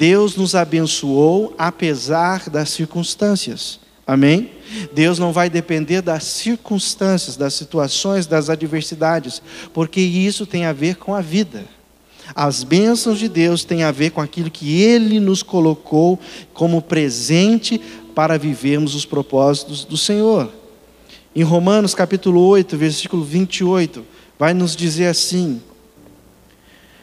Deus 0.00 0.34
nos 0.34 0.54
abençoou 0.54 1.54
apesar 1.58 2.48
das 2.48 2.70
circunstâncias. 2.70 3.78
Amém? 4.06 4.50
Deus 4.94 5.18
não 5.18 5.30
vai 5.30 5.50
depender 5.50 6.00
das 6.00 6.24
circunstâncias, 6.24 7.36
das 7.36 7.52
situações, 7.52 8.26
das 8.26 8.48
adversidades, 8.48 9.42
porque 9.74 10.00
isso 10.00 10.46
tem 10.46 10.64
a 10.64 10.72
ver 10.72 10.96
com 10.96 11.14
a 11.14 11.20
vida. 11.20 11.66
As 12.34 12.64
bênçãos 12.64 13.18
de 13.18 13.28
Deus 13.28 13.62
têm 13.62 13.82
a 13.82 13.92
ver 13.92 14.12
com 14.12 14.22
aquilo 14.22 14.50
que 14.50 14.80
Ele 14.80 15.20
nos 15.20 15.42
colocou 15.42 16.18
como 16.54 16.80
presente 16.80 17.78
para 18.14 18.38
vivermos 18.38 18.94
os 18.94 19.04
propósitos 19.04 19.84
do 19.84 19.98
Senhor. 19.98 20.50
Em 21.36 21.42
Romanos 21.42 21.94
capítulo 21.94 22.40
8, 22.40 22.74
versículo 22.74 23.22
28, 23.22 24.02
vai 24.38 24.54
nos 24.54 24.74
dizer 24.74 25.08
assim: 25.08 25.60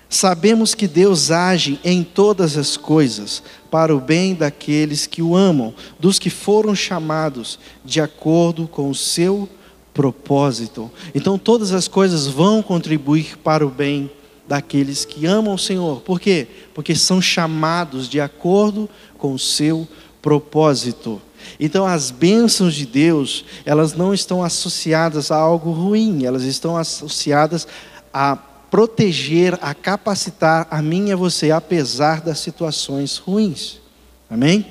Sabemos 0.10 0.74
que 0.74 0.88
Deus 0.88 1.32
age 1.32 1.80
em 1.84 2.02
todas 2.02 2.58
as 2.58 2.78
coisas 2.78 3.44
para 3.70 3.96
o 3.96 4.00
bem 4.00 4.34
daqueles 4.34 5.06
que 5.06 5.22
o 5.22 5.36
amam, 5.36 5.74
dos 6.00 6.18
que 6.18 6.30
foram 6.30 6.74
chamados 6.74 7.60
de 7.84 8.00
acordo 8.00 8.68
com 8.68 8.90
o 8.90 8.96
seu 8.96 9.50
propósito. 9.94 10.90
Então, 11.14 11.38
todas 11.38 11.74
as 11.74 11.88
coisas 11.88 12.28
vão 12.28 12.62
contribuir 12.62 13.38
para 13.40 13.66
o 13.66 13.70
bem 13.70 14.10
daqueles 14.48 15.04
que 15.04 15.26
amam 15.26 15.56
o 15.56 15.60
Senhor. 15.60 16.00
Por 16.02 16.22
quê? 16.22 16.48
Porque 16.74 16.96
são 16.96 17.22
chamados 17.22 18.08
de 18.08 18.22
acordo 18.22 18.90
com 19.18 19.34
o 19.34 19.40
seu 19.40 19.86
propósito. 20.22 21.22
Então, 21.60 21.86
as 21.86 22.12
bênçãos 22.12 22.76
de 22.76 22.86
Deus, 22.86 23.44
elas 23.66 23.94
não 23.94 24.14
estão 24.14 24.42
associadas 24.42 25.32
a 25.32 25.36
algo 25.36 25.72
ruim, 25.72 26.24
elas 26.24 26.44
estão 26.44 26.78
associadas 26.78 27.68
a 28.14 28.36
proteger, 28.70 29.58
a 29.62 29.74
capacitar 29.74 30.68
a 30.70 30.82
mim 30.82 31.10
e 31.10 31.12
a 31.12 31.16
você, 31.16 31.52
apesar 31.52 32.22
das 32.22 32.40
situações 32.40 33.18
ruins. 33.18 33.80
Amém? 34.30 34.66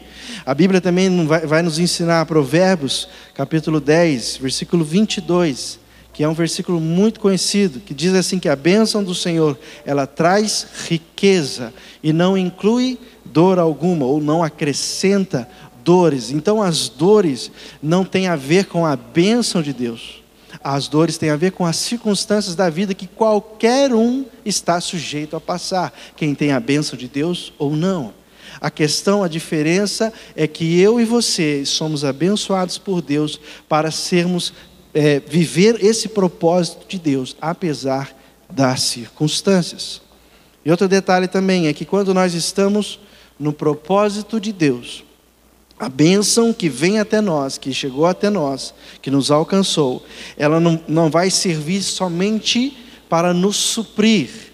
A 0.45 0.53
Bíblia 0.55 0.81
também 0.81 1.27
vai, 1.27 1.63
nos 1.63 1.79
ensinar 1.79 2.27
Provérbios, 2.27 3.09
capítulo 3.35 3.81
10, 3.81 4.37
versículo 4.37 4.85
22, 4.85 5.79
que 6.13 6.23
é 6.23 6.29
um 6.29 6.35
versículo 6.35 6.81
muito 6.81 7.21
conhecido, 7.21 7.81
que 7.81 7.95
diz 7.95 8.13
assim 8.15 8.39
que 8.39 8.49
a 8.49 8.57
bênção 8.57 9.03
do 9.03 9.15
Senhor, 9.15 9.59
ela 9.85 10.07
traz 10.07 10.67
riqueza 10.89 11.73
e 12.03 12.13
não 12.13 12.37
inclui 12.37 12.99
dor 13.25 13.59
alguma, 13.59 14.05
ou 14.05 14.21
não 14.21 14.43
acrescenta 14.43 15.49
dores. 15.83 16.31
Então 16.31 16.61
as 16.63 16.89
dores 16.89 17.51
não 17.83 18.05
têm 18.05 18.29
a 18.29 18.37
ver 18.37 18.67
com 18.67 18.85
a 18.85 18.97
bênção 18.97 19.63
de 19.63 19.73
Deus. 19.73 20.23
As 20.69 20.89
dores 20.89 21.17
têm 21.17 21.31
a 21.31 21.37
ver 21.37 21.53
com 21.53 21.65
as 21.65 21.77
circunstâncias 21.77 22.57
da 22.57 22.69
vida 22.69 22.93
que 22.93 23.07
qualquer 23.07 23.95
um 23.95 24.25
está 24.45 24.81
sujeito 24.81 25.37
a 25.37 25.41
passar, 25.41 25.97
quem 26.17 26.35
tem 26.35 26.51
a 26.51 26.59
bênção 26.59 26.99
de 26.99 27.07
Deus 27.07 27.53
ou 27.57 27.77
não. 27.77 28.13
A 28.61 28.69
questão, 28.69 29.23
a 29.23 29.29
diferença 29.29 30.13
é 30.35 30.45
que 30.49 30.81
eu 30.81 31.01
e 31.01 31.05
você 31.05 31.65
somos 31.65 32.05
abençoados 32.05 32.79
por 32.79 33.01
Deus 33.01 33.39
para 33.69 33.93
sermos, 33.93 34.53
é, 34.93 35.21
viver 35.21 35.85
esse 35.85 36.09
propósito 36.09 36.85
de 36.89 36.99
Deus, 36.99 37.37
apesar 37.41 38.13
das 38.51 38.81
circunstâncias. 38.81 40.03
E 40.65 40.71
outro 40.73 40.89
detalhe 40.89 41.29
também 41.29 41.69
é 41.69 41.73
que 41.73 41.85
quando 41.85 42.13
nós 42.13 42.35
estamos 42.35 42.99
no 43.39 43.53
propósito 43.53 44.41
de 44.41 44.53
Deus, 44.53 45.05
a 45.79 45.89
bênção 45.89 46.53
que 46.53 46.69
vem 46.69 46.99
até 46.99 47.21
nós, 47.21 47.59
que 47.59 47.73
chegou 47.73 48.07
até 48.07 48.31
nós, 48.31 48.73
que 49.03 49.11
nos 49.11 49.31
alcançou, 49.31 50.05
ela 50.37 50.59
não, 50.59 50.81
não 50.89 51.11
vai 51.11 51.31
servir 51.31 51.83
somente 51.83 52.77
para 53.09 53.35
nos 53.35 53.57
suprir 53.57 54.47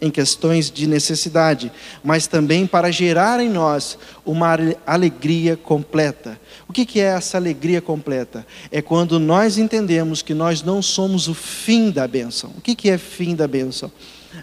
em 0.00 0.10
questões 0.10 0.70
de 0.70 0.86
necessidade, 0.86 1.70
mas 2.02 2.26
também 2.26 2.66
para 2.66 2.90
gerar 2.90 3.38
em 3.40 3.50
nós 3.50 3.98
uma 4.24 4.56
alegria 4.86 5.56
completa. 5.56 6.40
O 6.66 6.72
que 6.72 6.98
é 6.98 7.04
essa 7.04 7.36
alegria 7.36 7.82
completa? 7.82 8.46
É 8.72 8.80
quando 8.80 9.20
nós 9.20 9.58
entendemos 9.58 10.22
que 10.22 10.32
nós 10.32 10.62
não 10.62 10.80
somos 10.80 11.28
o 11.28 11.34
fim 11.34 11.90
da 11.90 12.08
bênção. 12.08 12.50
O 12.56 12.60
que 12.62 12.88
é 12.88 12.96
fim 12.96 13.34
da 13.34 13.46
bênção? 13.46 13.92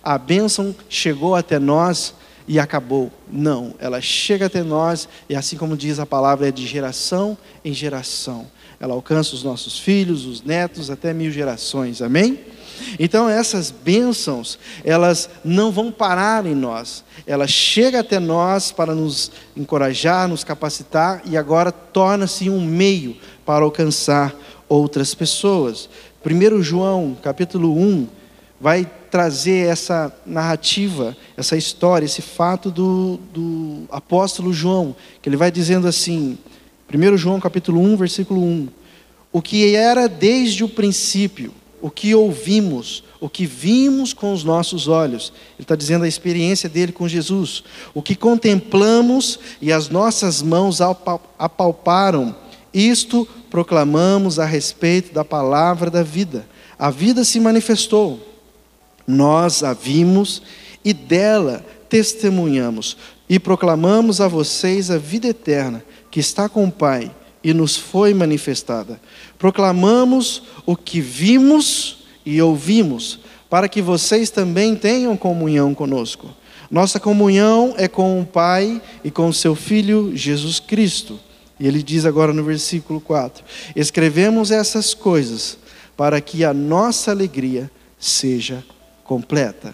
A 0.03 0.17
bênção 0.17 0.75
chegou 0.87 1.33
até 1.33 1.57
nós 1.57 2.13
e 2.47 2.59
acabou. 2.59 3.11
Não, 3.31 3.73
ela 3.79 3.99
chega 3.99 4.45
até 4.45 4.63
nós 4.63 5.07
e, 5.27 5.35
assim 5.35 5.57
como 5.57 5.75
diz 5.75 5.99
a 5.99 6.05
palavra, 6.05 6.47
é 6.47 6.51
de 6.51 6.65
geração 6.65 7.37
em 7.63 7.73
geração. 7.73 8.47
Ela 8.79 8.93
alcança 8.93 9.35
os 9.35 9.43
nossos 9.43 9.79
filhos, 9.79 10.25
os 10.25 10.43
netos, 10.43 10.89
até 10.89 11.13
mil 11.13 11.31
gerações. 11.31 12.01
Amém? 12.01 12.39
Então 12.99 13.27
essas 13.27 13.71
bênçãos, 13.71 14.59
elas 14.83 15.29
não 15.43 15.71
vão 15.71 15.91
parar 15.91 16.45
em 16.45 16.55
nós. 16.55 17.03
Ela 17.25 17.47
chega 17.47 17.99
até 17.99 18.19
nós 18.19 18.71
para 18.71 18.93
nos 18.93 19.31
encorajar, 19.55 20.27
nos 20.27 20.43
capacitar 20.43 21.21
e 21.25 21.35
agora 21.35 21.71
torna-se 21.71 22.49
um 22.49 22.63
meio 22.63 23.17
para 23.45 23.65
alcançar 23.65 24.35
outras 24.69 25.15
pessoas. 25.15 25.89
1 26.25 26.61
João, 26.61 27.17
capítulo 27.21 27.75
1, 27.75 28.07
vai 28.59 28.89
trazer 29.11 29.67
essa 29.67 30.13
narrativa, 30.25 31.15
essa 31.35 31.55
história, 31.55 32.05
esse 32.05 32.21
fato 32.21 32.69
do, 32.71 33.19
do 33.33 33.83
apóstolo 33.89 34.51
João, 34.51 34.95
que 35.21 35.29
ele 35.29 35.37
vai 35.37 35.51
dizendo 35.51 35.87
assim, 35.87 36.37
1 36.93 37.17
João 37.17 37.39
capítulo 37.39 37.81
1, 37.81 37.97
versículo 37.97 38.41
1, 38.41 38.67
o 39.31 39.41
que 39.41 39.75
era 39.75 40.07
desde 40.07 40.63
o 40.63 40.69
princípio, 40.69 41.53
o 41.81 41.91
que 41.91 42.15
ouvimos, 42.15 43.03
o 43.19 43.29
que 43.29 43.45
vimos 43.45 44.13
com 44.13 44.33
os 44.33 44.43
nossos 44.43 44.87
olhos. 44.87 45.31
Ele 45.55 45.63
está 45.63 45.75
dizendo 45.75 46.05
a 46.05 46.07
experiência 46.07 46.67
dele 46.67 46.91
com 46.91 47.07
Jesus. 47.07 47.63
O 47.93 48.01
que 48.01 48.15
contemplamos 48.15 49.39
e 49.61 49.71
as 49.71 49.89
nossas 49.89 50.41
mãos 50.41 50.79
apalparam, 50.81 52.35
isto 52.73 53.27
proclamamos 53.49 54.39
a 54.39 54.45
respeito 54.45 55.13
da 55.13 55.23
palavra 55.23 55.89
da 55.91 56.03
vida. 56.03 56.47
A 56.79 56.89
vida 56.89 57.23
se 57.23 57.39
manifestou, 57.39 58.19
nós 59.07 59.63
a 59.63 59.73
vimos 59.73 60.41
e 60.83 60.93
dela 60.93 61.65
testemunhamos 61.89 62.97
e 63.29 63.39
proclamamos 63.39 64.21
a 64.21 64.27
vocês 64.27 64.91
a 64.91 64.97
vida 64.97 65.27
eterna 65.27 65.83
que 66.11 66.19
está 66.19 66.47
com 66.47 66.65
o 66.65 66.71
Pai 66.71 67.11
e 67.43 67.53
nos 67.53 67.77
foi 67.77 68.13
manifestada. 68.13 68.99
Proclamamos 69.39 70.43
o 70.65 70.75
que 70.75 70.99
vimos 70.99 71.99
e 72.25 72.41
ouvimos, 72.41 73.19
para 73.49 73.69
que 73.69 73.81
vocês 73.81 74.29
também 74.29 74.75
tenham 74.75 75.15
comunhão 75.15 75.73
conosco. 75.73 76.29
Nossa 76.69 76.99
comunhão 76.99 77.73
é 77.77 77.87
com 77.87 78.19
o 78.19 78.25
Pai 78.25 78.81
e 79.03 79.09
com 79.09 79.29
o 79.29 79.33
seu 79.33 79.55
Filho 79.55 80.11
Jesus 80.15 80.59
Cristo. 80.59 81.17
E 81.59 81.65
ele 81.65 81.81
diz 81.81 82.05
agora 82.05 82.33
no 82.33 82.43
versículo 82.43 82.99
4: 82.99 83.43
Escrevemos 83.75 84.51
essas 84.51 84.93
coisas 84.93 85.57
para 85.95 86.19
que 86.19 86.43
a 86.43 86.53
nossa 86.53 87.11
alegria 87.11 87.71
seja 87.97 88.63
completa. 89.07 89.73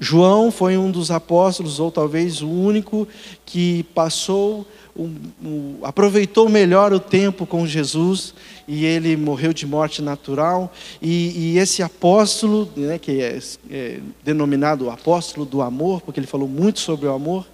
João 0.00 0.50
foi 0.50 0.76
um 0.76 0.90
dos 0.90 1.10
apóstolos, 1.10 1.78
ou 1.78 1.90
talvez 1.90 2.40
o 2.40 2.48
único, 2.48 3.06
que 3.44 3.82
passou, 3.94 4.66
um, 4.96 5.14
um, 5.44 5.78
aproveitou 5.82 6.48
melhor 6.48 6.92
o 6.92 7.00
tempo 7.00 7.44
com 7.44 7.66
Jesus 7.66 8.32
e 8.66 8.84
ele 8.84 9.16
morreu 9.16 9.52
de 9.52 9.66
morte 9.66 10.00
natural. 10.00 10.72
E, 11.02 11.54
e 11.54 11.58
esse 11.58 11.82
apóstolo, 11.82 12.70
né, 12.76 12.98
que 12.98 13.20
é, 13.20 13.38
é 13.70 14.00
denominado 14.24 14.86
o 14.86 14.90
apóstolo 14.90 15.44
do 15.44 15.60
amor, 15.60 16.00
porque 16.00 16.20
ele 16.20 16.26
falou 16.26 16.48
muito 16.48 16.80
sobre 16.80 17.06
o 17.06 17.12
amor, 17.12 17.46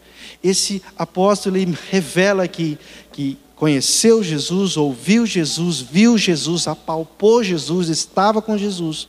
esse 0.42 0.82
apóstolo 0.98 1.56
ele 1.56 1.76
revela 1.90 2.46
que, 2.46 2.78
que 3.10 3.38
conheceu 3.56 4.22
Jesus, 4.22 4.76
ouviu 4.76 5.24
Jesus, 5.24 5.80
viu 5.80 6.18
Jesus, 6.18 6.66
apalpou 6.66 7.42
Jesus, 7.42 7.88
estava 7.88 8.42
com 8.42 8.58
Jesus, 8.58 9.08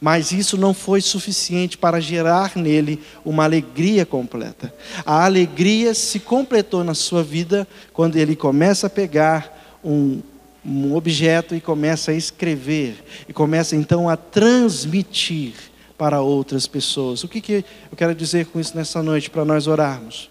mas 0.00 0.32
isso 0.32 0.56
não 0.56 0.74
foi 0.74 1.00
suficiente 1.00 1.78
para 1.78 2.00
gerar 2.00 2.52
nele 2.56 3.00
uma 3.24 3.44
alegria 3.44 4.04
completa. 4.04 4.74
A 5.04 5.24
alegria 5.24 5.94
se 5.94 6.20
completou 6.20 6.84
na 6.84 6.94
sua 6.94 7.22
vida 7.22 7.66
quando 7.92 8.16
ele 8.16 8.36
começa 8.36 8.86
a 8.86 8.90
pegar 8.90 9.78
um, 9.84 10.20
um 10.64 10.94
objeto 10.94 11.54
e 11.54 11.60
começa 11.60 12.10
a 12.10 12.14
escrever, 12.14 13.04
e 13.28 13.32
começa 13.32 13.76
então 13.76 14.08
a 14.08 14.16
transmitir 14.16 15.54
para 15.98 16.20
outras 16.20 16.66
pessoas. 16.66 17.22
O 17.22 17.28
que, 17.28 17.40
que 17.40 17.64
eu 17.90 17.96
quero 17.96 18.14
dizer 18.14 18.46
com 18.46 18.58
isso 18.58 18.76
nessa 18.76 19.02
noite, 19.02 19.30
para 19.30 19.44
nós 19.44 19.66
orarmos? 19.66 20.30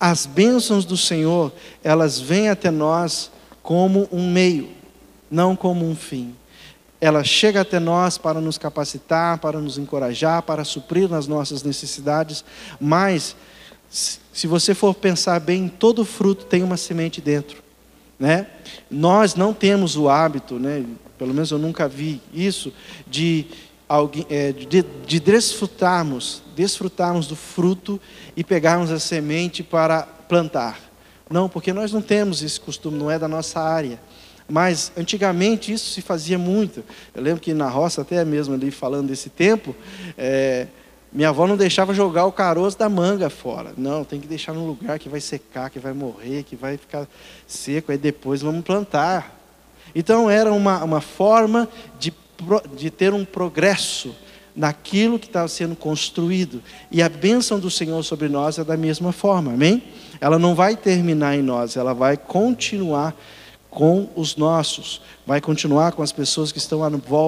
As 0.00 0.24
bênçãos 0.24 0.84
do 0.84 0.96
Senhor, 0.96 1.52
elas 1.82 2.18
vêm 2.18 2.48
até 2.48 2.70
nós 2.70 3.30
como 3.62 4.08
um 4.10 4.30
meio, 4.30 4.68
não 5.30 5.54
como 5.54 5.88
um 5.88 5.94
fim. 5.94 6.34
Ela 7.04 7.22
chega 7.22 7.60
até 7.60 7.78
nós 7.78 8.16
para 8.16 8.40
nos 8.40 8.56
capacitar, 8.56 9.36
para 9.36 9.60
nos 9.60 9.76
encorajar, 9.76 10.40
para 10.40 10.64
suprir 10.64 11.06
nas 11.06 11.26
nossas 11.26 11.62
necessidades, 11.62 12.42
mas 12.80 13.36
se 13.90 14.46
você 14.46 14.74
for 14.74 14.94
pensar 14.94 15.38
bem, 15.38 15.68
todo 15.68 16.02
fruto 16.02 16.46
tem 16.46 16.62
uma 16.62 16.78
semente 16.78 17.20
dentro, 17.20 17.62
né? 18.18 18.46
Nós 18.90 19.34
não 19.34 19.52
temos 19.52 19.96
o 19.96 20.08
hábito, 20.08 20.58
né? 20.58 20.82
Pelo 21.18 21.34
menos 21.34 21.50
eu 21.50 21.58
nunca 21.58 21.86
vi 21.86 22.22
isso 22.32 22.72
de 23.06 23.48
alguém, 23.86 24.24
é, 24.30 24.52
de, 24.52 24.82
de 25.06 25.20
desfrutarmos, 25.20 26.42
desfrutarmos 26.56 27.26
do 27.26 27.36
fruto 27.36 28.00
e 28.34 28.42
pegarmos 28.42 28.90
a 28.90 28.98
semente 28.98 29.62
para 29.62 30.04
plantar. 30.04 30.80
Não, 31.28 31.50
porque 31.50 31.70
nós 31.70 31.92
não 31.92 32.00
temos 32.00 32.42
esse 32.42 32.58
costume, 32.58 32.98
não 32.98 33.10
é 33.10 33.18
da 33.18 33.28
nossa 33.28 33.60
área. 33.60 34.00
Mas 34.48 34.92
antigamente 34.96 35.72
isso 35.72 35.90
se 35.90 36.02
fazia 36.02 36.38
muito. 36.38 36.84
Eu 37.14 37.22
lembro 37.22 37.40
que 37.40 37.54
na 37.54 37.68
roça, 37.68 38.02
até 38.02 38.24
mesmo 38.24 38.54
ali 38.54 38.70
falando 38.70 39.08
desse 39.08 39.30
tempo, 39.30 39.74
é, 40.18 40.66
minha 41.12 41.30
avó 41.30 41.46
não 41.46 41.56
deixava 41.56 41.94
jogar 41.94 42.26
o 42.26 42.32
caroço 42.32 42.78
da 42.78 42.88
manga 42.88 43.30
fora. 43.30 43.72
Não, 43.76 44.04
tem 44.04 44.20
que 44.20 44.26
deixar 44.26 44.52
num 44.52 44.66
lugar 44.66 44.98
que 44.98 45.08
vai 45.08 45.20
secar, 45.20 45.70
que 45.70 45.78
vai 45.78 45.92
morrer, 45.92 46.42
que 46.42 46.56
vai 46.56 46.76
ficar 46.76 47.08
seco, 47.46 47.90
aí 47.90 47.98
depois 47.98 48.42
vamos 48.42 48.64
plantar. 48.64 49.40
Então 49.94 50.28
era 50.28 50.52
uma, 50.52 50.84
uma 50.84 51.00
forma 51.00 51.68
de 51.98 52.12
de 52.76 52.90
ter 52.90 53.12
um 53.12 53.24
progresso 53.24 54.14
naquilo 54.54 55.18
que 55.18 55.26
estava 55.26 55.48
sendo 55.48 55.74
construído. 55.74 56.62
E 56.90 57.02
a 57.02 57.08
bênção 57.08 57.58
do 57.58 57.70
Senhor 57.70 58.02
sobre 58.02 58.28
nós 58.28 58.58
é 58.58 58.64
da 58.64 58.76
mesma 58.76 59.12
forma, 59.12 59.52
amém? 59.52 59.82
Ela 60.20 60.38
não 60.38 60.54
vai 60.54 60.76
terminar 60.76 61.36
em 61.36 61.42
nós, 61.42 61.76
ela 61.76 61.92
vai 61.92 62.16
continuar 62.16 63.14
com 63.74 64.08
os 64.14 64.36
nossos, 64.36 65.02
vai 65.26 65.40
continuar 65.40 65.92
com 65.92 66.02
as 66.02 66.12
pessoas 66.12 66.52
que 66.52 66.58
estão 66.58 66.80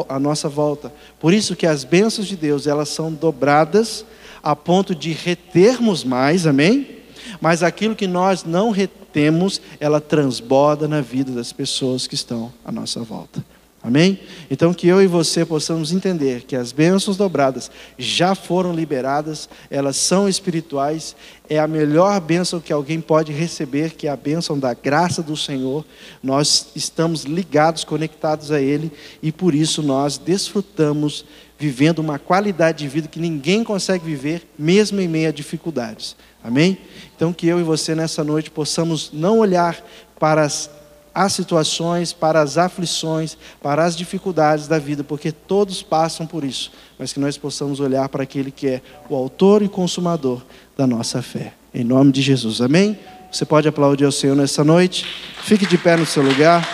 à 0.08 0.18
nossa 0.18 0.48
volta. 0.48 0.92
Por 1.18 1.34
isso 1.34 1.56
que 1.56 1.66
as 1.66 1.82
bênçãos 1.82 2.28
de 2.28 2.36
Deus, 2.36 2.66
elas 2.66 2.88
são 2.88 3.12
dobradas 3.12 4.04
a 4.42 4.54
ponto 4.54 4.94
de 4.94 5.12
retermos 5.12 6.04
mais, 6.04 6.46
amém? 6.46 7.00
Mas 7.40 7.62
aquilo 7.64 7.96
que 7.96 8.06
nós 8.06 8.44
não 8.44 8.70
retemos, 8.70 9.60
ela 9.80 10.00
transborda 10.00 10.86
na 10.86 11.00
vida 11.00 11.32
das 11.32 11.52
pessoas 11.52 12.06
que 12.06 12.14
estão 12.14 12.52
à 12.64 12.70
nossa 12.70 13.02
volta. 13.02 13.44
Amém? 13.86 14.18
Então 14.50 14.74
que 14.74 14.88
eu 14.88 15.00
e 15.00 15.06
você 15.06 15.44
possamos 15.44 15.92
entender 15.92 16.42
que 16.42 16.56
as 16.56 16.72
bênçãos 16.72 17.16
dobradas 17.16 17.70
já 17.96 18.34
foram 18.34 18.74
liberadas, 18.74 19.48
elas 19.70 19.96
são 19.96 20.28
espirituais, 20.28 21.14
é 21.48 21.60
a 21.60 21.68
melhor 21.68 22.20
bênção 22.20 22.58
que 22.58 22.72
alguém 22.72 23.00
pode 23.00 23.30
receber, 23.30 23.92
que 23.92 24.08
é 24.08 24.10
a 24.10 24.16
bênção 24.16 24.58
da 24.58 24.74
graça 24.74 25.22
do 25.22 25.36
Senhor. 25.36 25.84
Nós 26.20 26.66
estamos 26.74 27.22
ligados, 27.22 27.84
conectados 27.84 28.50
a 28.50 28.60
Ele 28.60 28.90
e 29.22 29.30
por 29.30 29.54
isso 29.54 29.84
nós 29.84 30.18
desfrutamos 30.18 31.24
vivendo 31.56 32.00
uma 32.00 32.18
qualidade 32.18 32.78
de 32.78 32.88
vida 32.88 33.06
que 33.06 33.20
ninguém 33.20 33.62
consegue 33.62 34.04
viver, 34.04 34.50
mesmo 34.58 35.00
em 35.00 35.06
meio 35.06 35.28
a 35.28 35.32
dificuldades. 35.32 36.16
Amém? 36.42 36.76
Então 37.14 37.32
que 37.32 37.46
eu 37.46 37.60
e 37.60 37.62
você 37.62 37.94
nessa 37.94 38.24
noite 38.24 38.50
possamos 38.50 39.12
não 39.12 39.38
olhar 39.38 39.80
para 40.18 40.42
as 40.42 40.68
as 41.16 41.32
situações, 41.32 42.12
para 42.12 42.42
as 42.42 42.58
aflições, 42.58 43.38
para 43.62 43.86
as 43.86 43.96
dificuldades 43.96 44.68
da 44.68 44.78
vida, 44.78 45.02
porque 45.02 45.32
todos 45.32 45.82
passam 45.82 46.26
por 46.26 46.44
isso, 46.44 46.70
mas 46.98 47.10
que 47.10 47.18
nós 47.18 47.38
possamos 47.38 47.80
olhar 47.80 48.06
para 48.10 48.22
aquele 48.22 48.50
que 48.50 48.68
é 48.68 48.82
o 49.08 49.16
autor 49.16 49.62
e 49.62 49.68
consumador 49.68 50.42
da 50.76 50.86
nossa 50.86 51.22
fé. 51.22 51.54
Em 51.72 51.82
nome 51.82 52.12
de 52.12 52.20
Jesus, 52.20 52.60
amém? 52.60 52.98
Você 53.32 53.46
pode 53.46 53.66
aplaudir 53.66 54.04
ao 54.04 54.12
Senhor 54.12 54.36
nessa 54.36 54.62
noite. 54.62 55.06
Fique 55.40 55.64
de 55.64 55.78
pé 55.78 55.96
no 55.96 56.04
seu 56.04 56.22
lugar. 56.22 56.68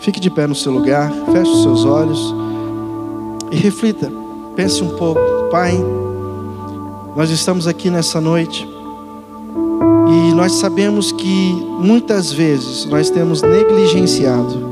Fique 0.00 0.18
de 0.18 0.30
pé 0.30 0.46
no 0.46 0.54
seu 0.54 0.72
lugar, 0.72 1.12
feche 1.32 1.50
os 1.50 1.62
seus 1.62 1.84
olhos 1.84 2.34
e 3.52 3.56
reflita. 3.56 4.10
Pense 4.54 4.82
um 4.82 4.96
pouco, 4.96 5.20
Pai. 5.50 5.74
Nós 7.14 7.28
estamos 7.28 7.66
aqui 7.66 7.90
nessa 7.90 8.22
noite 8.22 8.75
e 10.08 10.32
nós 10.34 10.52
sabemos 10.52 11.10
que 11.10 11.52
muitas 11.80 12.32
vezes 12.32 12.84
nós 12.84 13.10
temos 13.10 13.42
negligenciado, 13.42 14.64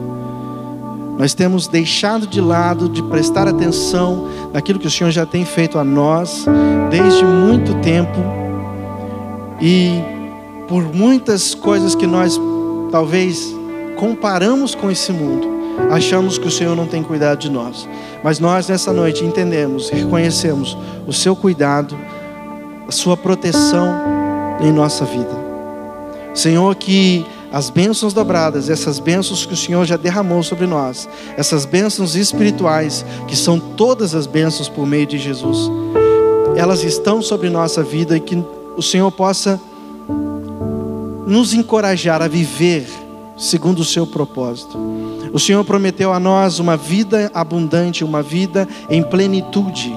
nós 1.19 1.35
temos 1.35 1.67
deixado 1.67 2.27
de 2.27 2.41
lado 2.41 2.89
de 2.89 3.03
prestar 3.03 3.49
atenção 3.49 4.29
naquilo 4.53 4.79
que 4.79 4.87
o 4.87 4.91
Senhor 4.91 5.11
já 5.11 5.27
tem 5.27 5.45
feito 5.45 5.79
a 5.79 5.85
nós 5.85 6.45
desde 6.91 7.25
muito 7.25 7.75
tempo 7.81 8.19
e 9.61 10.01
por 10.69 10.83
muitas 10.95 11.55
coisas 11.55 11.95
que 11.95 12.07
nós 12.07 12.41
talvez 12.91 13.55
comparamos 13.97 14.75
com 14.75 14.91
esse 14.91 15.13
mundo, 15.13 15.49
achamos 15.91 16.39
que 16.39 16.47
o 16.47 16.51
Senhor 16.51 16.77
não 16.77 16.87
tem 16.87 17.03
cuidado 17.03 17.39
de 17.39 17.51
nós. 17.51 17.89
Mas 18.23 18.39
nós 18.39 18.69
nessa 18.69 18.93
noite 18.93 19.25
entendemos, 19.25 19.91
reconhecemos 19.91 20.77
o 21.07 21.13
seu 21.13 21.35
cuidado, 21.35 21.97
a 22.89 22.93
sua 22.93 23.17
proteção 23.17 24.14
em 24.65 24.73
nossa 24.73 25.05
vida. 25.05 25.45
Senhor, 26.35 26.75
que 26.75 27.25
as 27.53 27.71
bênçãos 27.71 28.13
dobradas, 28.13 28.69
essas 28.69 28.99
bênçãos 28.99 29.47
que 29.47 29.55
o 29.55 29.57
Senhor 29.57 29.85
já 29.85 29.97
derramou 29.97 30.43
sobre 30.43 30.67
nós, 30.67 31.09
essas 31.37 31.65
bênçãos 31.65 32.17
espirituais, 32.17 33.05
que 33.29 33.37
são 33.37 33.61
todas 33.61 34.15
as 34.15 34.27
bênçãos 34.27 34.69
por 34.69 34.85
meio 34.85 35.07
de 35.07 35.19
Jesus, 35.19 35.71
elas 36.57 36.83
estão 36.83 37.23
sobre 37.23 37.49
nossa 37.49 37.83
vida 37.83 38.17
e 38.17 38.21
que 38.21 38.43
o 38.77 38.83
Senhor 38.83 39.11
possa 39.13 39.61
nos 41.27 41.55
encorajar 41.55 42.21
a 42.21 42.29
viver 42.29 42.87
segundo 43.37 43.81
o 43.81 43.85
seu 43.85 44.07
propósito. 44.07 44.79
O 45.33 45.39
Senhor 45.39 45.65
prometeu 45.65 46.13
a 46.13 46.19
nós 46.19 46.59
uma 46.59 46.77
vida 46.77 47.31
abundante, 47.35 48.05
uma 48.05 48.23
vida 48.23 48.69
em 48.89 49.03
plenitude. 49.03 49.95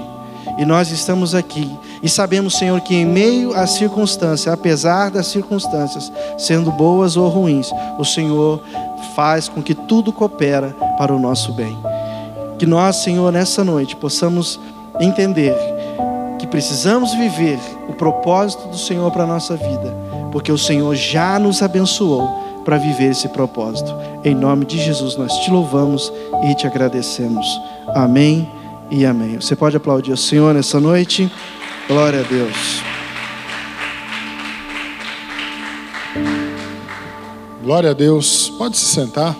E 0.57 0.65
nós 0.65 0.91
estamos 0.91 1.35
aqui 1.35 1.69
e 2.01 2.09
sabemos, 2.09 2.57
Senhor, 2.57 2.79
que 2.81 2.95
em 2.95 3.05
meio 3.05 3.53
às 3.55 3.71
circunstâncias, 3.71 4.53
apesar 4.53 5.09
das 5.09 5.27
circunstâncias, 5.27 6.11
sendo 6.37 6.71
boas 6.71 7.17
ou 7.17 7.27
ruins, 7.27 7.71
o 7.97 8.05
Senhor 8.05 8.61
faz 9.15 9.49
com 9.49 9.61
que 9.61 9.73
tudo 9.73 10.13
coopera 10.13 10.75
para 10.97 11.13
o 11.13 11.19
nosso 11.19 11.53
bem. 11.53 11.77
Que 12.59 12.65
nós, 12.65 12.97
Senhor, 12.97 13.31
nessa 13.31 13.63
noite 13.63 13.95
possamos 13.95 14.59
entender 14.99 15.55
que 16.39 16.47
precisamos 16.47 17.13
viver 17.13 17.59
o 17.87 17.93
propósito 17.93 18.67
do 18.67 18.77
Senhor 18.77 19.11
para 19.11 19.23
a 19.23 19.27
nossa 19.27 19.55
vida, 19.55 19.95
porque 20.31 20.51
o 20.51 20.57
Senhor 20.57 20.95
já 20.95 21.39
nos 21.39 21.61
abençoou 21.61 22.27
para 22.63 22.77
viver 22.77 23.11
esse 23.11 23.29
propósito. 23.29 23.93
Em 24.23 24.35
nome 24.35 24.65
de 24.65 24.77
Jesus, 24.77 25.15
nós 25.15 25.33
te 25.37 25.49
louvamos 25.49 26.11
e 26.43 26.53
te 26.53 26.67
agradecemos. 26.67 27.47
Amém 27.87 28.51
e 28.91 29.05
amém. 29.05 29.39
Você 29.39 29.55
pode 29.55 29.77
aplaudir 29.77 30.11
o 30.11 30.17
Senhor 30.17 30.53
nessa 30.53 30.79
noite? 30.79 31.31
Glória 31.87 32.19
a 32.19 32.23
Deus. 32.23 32.81
Glória 37.63 37.91
a 37.91 37.93
Deus. 37.93 38.49
Pode 38.57 38.75
se 38.75 38.93
sentar. 38.93 39.33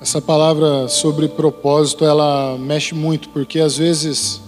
Essa 0.00 0.20
palavra 0.20 0.88
sobre 0.88 1.28
propósito, 1.28 2.04
ela 2.04 2.58
mexe 2.58 2.92
muito, 2.92 3.28
porque 3.28 3.60
às 3.60 3.78
vezes 3.78 4.40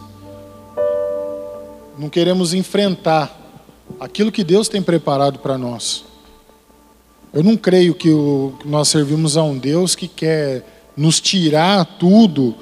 não 1.97 2.09
queremos 2.09 2.53
enfrentar 2.55 3.39
aquilo 4.01 4.33
que 4.33 4.43
Deus 4.43 4.69
tem 4.69 4.83
preparado 4.83 5.39
para 5.39 5.57
nós. 5.57 6.10
Eu 7.33 7.45
não 7.45 7.57
creio 7.57 7.95
que, 7.95 8.11
o, 8.11 8.53
nós 8.65 8.89
servimos 8.89 9.37
a 9.37 9.43
um 9.43 9.57
Deus 9.57 9.95
que 9.95 10.09
quer 10.09 10.65
nos 10.97 11.21
tirar 11.21 11.85
tudo 11.85 12.55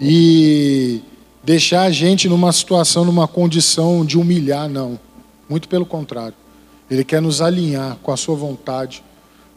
e 0.00 1.00
deixar 1.44 1.82
a 1.82 1.90
gente 1.90 2.28
numa 2.28 2.50
situação, 2.50 3.04
numa 3.04 3.28
condição 3.28 4.04
de 4.04 4.18
humilhar, 4.18 4.68
não. 4.68 4.98
Muito 5.48 5.68
pelo 5.68 5.84
contrário. 5.84 6.34
Ele 6.90 7.04
quer 7.04 7.20
nos 7.20 7.42
alinhar 7.42 7.98
com 8.02 8.10
a 8.10 8.16
sua 8.16 8.34
vontade 8.34 9.04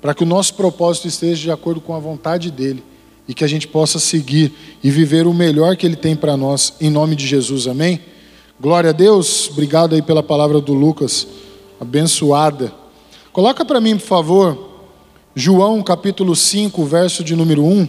para 0.02 0.14
que 0.14 0.24
o 0.24 0.28
nosso 0.28 0.54
propósito 0.56 1.08
esteja 1.08 1.42
de 1.42 1.52
acordo 1.52 1.80
com 1.80 1.94
a 1.94 2.00
vontade 2.00 2.52
dele 2.52 2.84
e 3.28 3.34
que 3.34 3.44
a 3.44 3.48
gente 3.48 3.68
possa 3.68 4.00
seguir 4.00 4.54
e 4.84 4.90
viver 4.90 5.28
o 5.28 5.34
melhor 5.34 5.78
que 5.78 5.86
ele 5.86 5.96
tem 5.96 6.16
para 6.16 6.36
nós, 6.36 6.74
em 6.82 6.90
nome 6.90 7.16
de 7.16 7.28
Jesus, 7.28 7.68
amém? 7.68 8.00
Glória 8.60 8.90
a 8.90 8.94
Deus, 8.94 9.50
obrigado 9.52 9.96
aí 9.96 10.02
pela 10.02 10.24
palavra 10.24 10.60
do 10.60 10.74
Lucas, 10.74 11.28
abençoada. 11.80 12.79
Coloca 13.40 13.64
para 13.64 13.80
mim, 13.80 13.98
por 13.98 14.06
favor, 14.06 14.70
João 15.34 15.82
capítulo 15.82 16.36
5, 16.36 16.84
verso 16.84 17.24
de 17.24 17.38
número 17.38 17.64
1. 17.64 17.88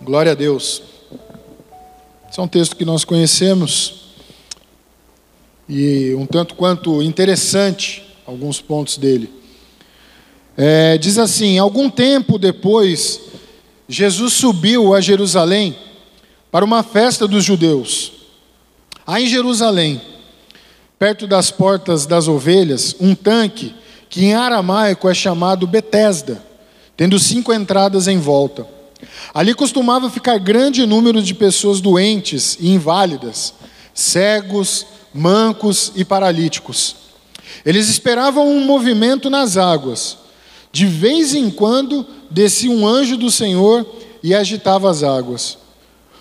Glória 0.00 0.30
a 0.30 0.34
Deus. 0.36 0.80
Esse 2.30 2.38
é 2.38 2.42
um 2.44 2.46
texto 2.46 2.76
que 2.76 2.84
nós 2.84 3.04
conhecemos 3.04 4.12
e 5.68 6.14
um 6.14 6.24
tanto 6.24 6.54
quanto 6.54 7.02
interessante, 7.02 8.00
alguns 8.24 8.60
pontos 8.60 8.96
dele. 8.96 9.28
É, 10.56 10.96
diz 10.98 11.18
assim: 11.18 11.58
algum 11.58 11.90
tempo 11.90 12.38
depois, 12.38 13.22
Jesus 13.88 14.34
subiu 14.34 14.94
a 14.94 15.00
Jerusalém 15.00 15.76
para 16.48 16.64
uma 16.64 16.84
festa 16.84 17.26
dos 17.26 17.42
judeus. 17.44 18.13
Há 19.06 19.20
em 19.20 19.26
Jerusalém, 19.26 20.00
perto 20.98 21.26
das 21.26 21.50
portas 21.50 22.06
das 22.06 22.26
ovelhas, 22.26 22.96
um 22.98 23.14
tanque 23.14 23.74
que 24.08 24.24
em 24.24 24.34
aramaico 24.34 25.08
é 25.08 25.14
chamado 25.14 25.66
Betesda, 25.66 26.42
tendo 26.96 27.18
cinco 27.18 27.52
entradas 27.52 28.08
em 28.08 28.18
volta. 28.18 28.66
Ali 29.34 29.54
costumava 29.54 30.08
ficar 30.08 30.38
grande 30.38 30.86
número 30.86 31.22
de 31.22 31.34
pessoas 31.34 31.80
doentes 31.80 32.56
e 32.60 32.70
inválidas, 32.70 33.52
cegos, 33.92 34.86
mancos 35.12 35.92
e 35.94 36.04
paralíticos. 36.04 36.96
Eles 37.64 37.88
esperavam 37.88 38.48
um 38.48 38.64
movimento 38.64 39.28
nas 39.28 39.56
águas. 39.56 40.16
De 40.72 40.86
vez 40.86 41.34
em 41.34 41.50
quando 41.50 42.06
descia 42.30 42.70
um 42.70 42.86
anjo 42.86 43.16
do 43.16 43.30
Senhor 43.30 43.86
e 44.22 44.34
agitava 44.34 44.90
as 44.90 45.02
águas. 45.02 45.58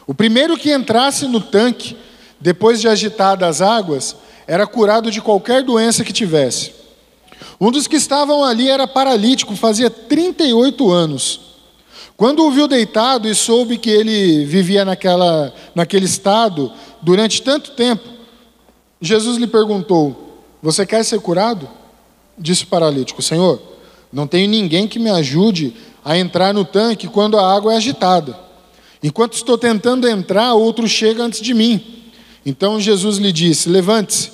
O 0.06 0.14
primeiro 0.14 0.58
que 0.58 0.72
entrasse 0.72 1.26
no 1.28 1.40
tanque, 1.40 1.96
depois 2.44 2.82
de 2.82 2.90
agitadas 2.90 3.62
as 3.62 3.68
águas, 3.68 4.18
era 4.46 4.68
curado 4.68 5.10
de 5.10 5.22
qualquer 5.22 5.64
doença 5.64 6.04
que 6.04 6.12
tivesse. 6.12 6.74
Um 7.60 7.72
dos 7.72 7.88
que 7.88 7.96
estavam 7.96 8.44
ali 8.44 8.70
era 8.70 8.86
paralítico, 8.86 9.56
fazia 9.56 9.90
38 9.90 10.92
anos. 10.92 11.40
Quando 12.18 12.46
o 12.46 12.52
viu 12.52 12.68
deitado 12.68 13.30
e 13.30 13.34
soube 13.34 13.78
que 13.78 13.90
ele 13.90 14.44
vivia 14.44 14.84
naquela, 14.84 15.54
naquele 15.74 16.04
estado 16.04 16.70
durante 17.02 17.42
tanto 17.42 17.72
tempo, 17.72 18.04
Jesus 19.00 19.38
lhe 19.38 19.48
perguntou: 19.48 20.44
Você 20.62 20.86
quer 20.86 21.06
ser 21.06 21.22
curado? 21.22 21.70
Disse 22.38 22.66
o 22.66 22.68
paralítico: 22.68 23.22
Senhor, 23.22 23.62
não 24.12 24.28
tenho 24.28 24.50
ninguém 24.50 24.86
que 24.86 25.00
me 25.00 25.10
ajude 25.10 25.74
a 26.04 26.18
entrar 26.18 26.54
no 26.54 26.66
tanque 26.66 27.08
quando 27.08 27.38
a 27.38 27.56
água 27.56 27.74
é 27.74 27.78
agitada. 27.78 28.38
Enquanto 29.02 29.34
estou 29.34 29.58
tentando 29.58 30.10
entrar, 30.10 30.54
outro 30.56 30.90
chega 30.90 31.24
antes 31.24 31.40
de 31.40 31.54
mim. 31.54 32.03
Então 32.46 32.80
Jesus 32.80 33.18
lhe 33.18 33.32
disse: 33.32 33.70
Levante-se, 33.70 34.32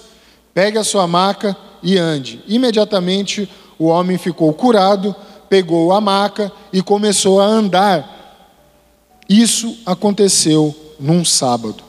pegue 0.54 0.78
a 0.78 0.84
sua 0.84 1.08
maca 1.08 1.56
e 1.82 1.98
ande. 1.98 2.42
Imediatamente 2.48 3.50
o 3.78 3.86
homem 3.86 4.18
ficou 4.18 4.54
curado, 4.54 5.16
pegou 5.50 5.92
a 5.94 6.02
maca 6.02 6.52
e 6.72 6.82
começou 6.82 7.40
a 7.40 7.46
andar. 7.46 8.18
Isso 9.28 9.78
aconteceu 9.86 10.76
num 11.00 11.24
sábado. 11.24 11.84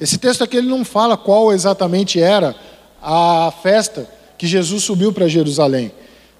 Esse 0.00 0.18
texto 0.18 0.44
aqui 0.44 0.56
ele 0.56 0.68
não 0.68 0.84
fala 0.84 1.16
qual 1.16 1.52
exatamente 1.52 2.20
era 2.20 2.54
a 3.02 3.52
festa 3.62 4.08
que 4.36 4.46
Jesus 4.46 4.84
subiu 4.84 5.12
para 5.12 5.26
Jerusalém. 5.26 5.92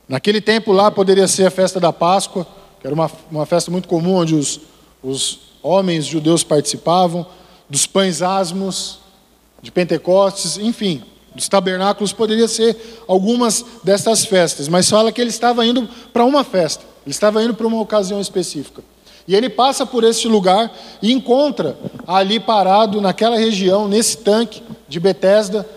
Naquele 0.09 0.41
tempo 0.41 0.73
lá 0.73 0.91
poderia 0.91 1.27
ser 1.27 1.47
a 1.47 1.51
festa 1.51 1.81
da 1.81 1.93
Páscoa, 1.93 2.47
que 2.81 2.87
era 2.87 2.95
uma, 2.95 3.11
uma 3.31 3.47
festa 3.47 3.71
muito 3.71 3.89
comum 3.89 4.15
onde 4.15 4.35
os, 4.35 4.61
os 5.03 5.41
homens 5.63 6.07
judeus 6.07 6.45
participavam, 6.45 7.27
dos 7.69 7.87
pães 7.87 8.23
asmos, 8.23 9.01
de 9.61 9.71
Pentecostes, 9.71 10.57
enfim, 10.59 11.03
dos 11.35 11.49
tabernáculos, 11.49 12.13
poderia 12.13 12.49
ser 12.49 12.77
algumas 13.07 13.65
dessas 13.83 14.25
festas, 14.25 14.69
mas 14.69 14.89
fala 14.89 15.13
que 15.13 15.21
ele 15.21 15.31
estava 15.31 15.65
indo 15.67 15.89
para 16.13 16.25
uma 16.25 16.45
festa, 16.45 16.85
ele 17.05 17.11
estava 17.11 17.43
indo 17.43 17.55
para 17.55 17.67
uma 17.67 17.81
ocasião 17.81 18.21
específica. 18.21 18.83
E 19.27 19.35
ele 19.35 19.51
passa 19.51 19.85
por 19.85 20.05
este 20.05 20.27
lugar 20.27 20.73
e 21.03 21.13
encontra 21.13 21.79
ali 22.07 22.41
parado, 22.41 23.01
naquela 23.01 23.37
região, 23.37 23.87
nesse 23.87 24.17
tanque 24.17 24.63
de 24.89 24.99
Betesda, 24.99 25.69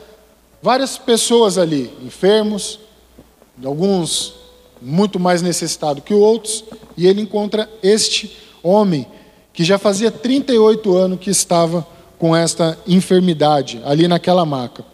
várias 0.61 0.97
pessoas 0.97 1.57
ali, 1.57 1.91
enfermos, 2.01 2.79
alguns 3.63 4.35
muito 4.81 5.19
mais 5.19 5.41
necessitados 5.41 6.03
que 6.03 6.13
outros, 6.13 6.63
e 6.95 7.05
ele 7.05 7.21
encontra 7.21 7.69
este 7.83 8.37
homem 8.63 9.05
que 9.53 9.63
já 9.63 9.77
fazia 9.77 10.11
38 10.11 10.95
anos 10.95 11.19
que 11.19 11.29
estava 11.29 11.85
com 12.17 12.35
esta 12.35 12.77
enfermidade 12.87 13.81
ali 13.83 14.07
naquela 14.07 14.45
maca. 14.45 14.85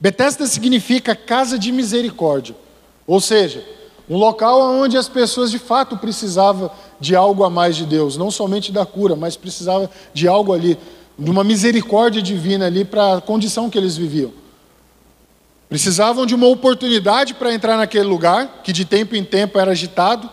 Betesda 0.00 0.46
significa 0.46 1.14
casa 1.14 1.58
de 1.58 1.70
misericórdia, 1.70 2.56
ou 3.06 3.20
seja, 3.20 3.62
um 4.08 4.16
local 4.16 4.60
onde 4.60 4.96
as 4.96 5.08
pessoas 5.08 5.50
de 5.50 5.58
fato 5.58 5.96
precisavam 5.96 6.70
de 6.98 7.14
algo 7.14 7.44
a 7.44 7.50
mais 7.50 7.76
de 7.76 7.84
Deus, 7.84 8.16
não 8.16 8.30
somente 8.30 8.72
da 8.72 8.84
cura, 8.84 9.14
mas 9.14 9.36
precisava 9.36 9.90
de 10.12 10.26
algo 10.26 10.52
ali, 10.52 10.76
de 11.18 11.30
uma 11.30 11.44
misericórdia 11.44 12.20
divina 12.20 12.66
ali 12.66 12.84
para 12.84 13.18
a 13.18 13.20
condição 13.20 13.70
que 13.70 13.78
eles 13.78 13.96
viviam. 13.96 14.32
Precisavam 15.68 16.26
de 16.26 16.34
uma 16.34 16.48
oportunidade 16.48 17.34
para 17.34 17.54
entrar 17.54 17.76
naquele 17.76 18.04
lugar, 18.04 18.62
que 18.64 18.72
de 18.72 18.84
tempo 18.84 19.14
em 19.14 19.22
tempo 19.22 19.56
era 19.56 19.70
agitado, 19.70 20.28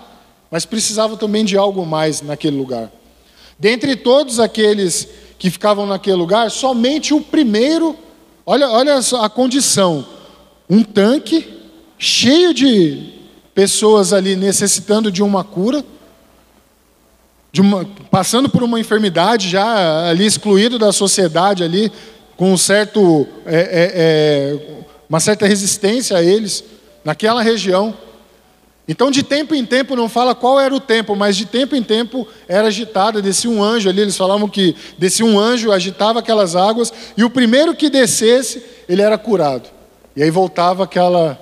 mas 0.49 0.65
precisavam 0.65 1.15
também 1.15 1.45
de 1.45 1.55
algo 1.55 1.85
mais 1.85 2.23
naquele 2.23 2.57
lugar. 2.57 2.91
Dentre 3.59 3.95
todos 3.95 4.39
aqueles 4.39 5.07
que 5.39 5.49
ficavam 5.49 5.85
naquele 5.85 6.15
lugar, 6.15 6.51
somente 6.51 7.13
o 7.13 7.21
primeiro, 7.21 7.95
olha, 8.45 8.69
olha 8.69 8.99
a 9.21 9.29
condição, 9.29 10.05
um 10.69 10.83
tanque 10.83 11.57
cheio 11.97 12.53
de 12.53 13.13
pessoas 13.53 14.13
ali 14.13 14.35
necessitando 14.35 15.11
de 15.11 15.23
uma 15.23 15.43
cura, 15.43 15.83
de 17.51 17.61
uma, 17.61 17.85
passando 18.11 18.49
por 18.49 18.61
uma 18.61 18.79
enfermidade, 18.79 19.49
já 19.49 20.07
ali 20.07 20.25
excluído 20.25 20.77
da 20.77 20.91
sociedade, 20.91 21.63
ali 21.63 21.91
com 22.35 22.53
um 22.53 22.57
certo, 22.57 23.27
é, 23.45 23.55
é, 23.55 23.91
é, 23.95 24.83
uma 25.09 25.19
certa 25.19 25.47
resistência 25.47 26.15
a 26.15 26.23
eles, 26.23 26.63
naquela 27.03 27.41
região. 27.41 27.97
Então, 28.87 29.11
de 29.11 29.21
tempo 29.21 29.53
em 29.53 29.65
tempo, 29.65 29.97
não 29.97 30.07
fala 30.07 30.33
qual 30.33 30.59
era 30.59 30.73
o 30.73 30.79
tempo, 30.79 31.13
mas 31.13 31.35
de 31.35 31.45
tempo 31.45 31.75
em 31.75 31.83
tempo 31.83 32.25
era 32.47 32.67
agitada, 32.67 33.21
descia 33.21 33.49
um 33.49 33.61
anjo 33.61 33.89
ali. 33.89 33.99
Eles 33.99 34.15
falavam 34.15 34.47
que 34.47 34.75
descia 34.97 35.25
um 35.25 35.37
anjo, 35.37 35.73
agitava 35.73 36.19
aquelas 36.19 36.55
águas, 36.55 36.93
e 37.17 37.23
o 37.23 37.29
primeiro 37.29 37.75
que 37.75 37.89
descesse, 37.89 38.63
ele 38.87 39.01
era 39.01 39.17
curado. 39.17 39.69
E 40.15 40.23
aí 40.23 40.31
voltava 40.31 40.85
aquela. 40.85 41.37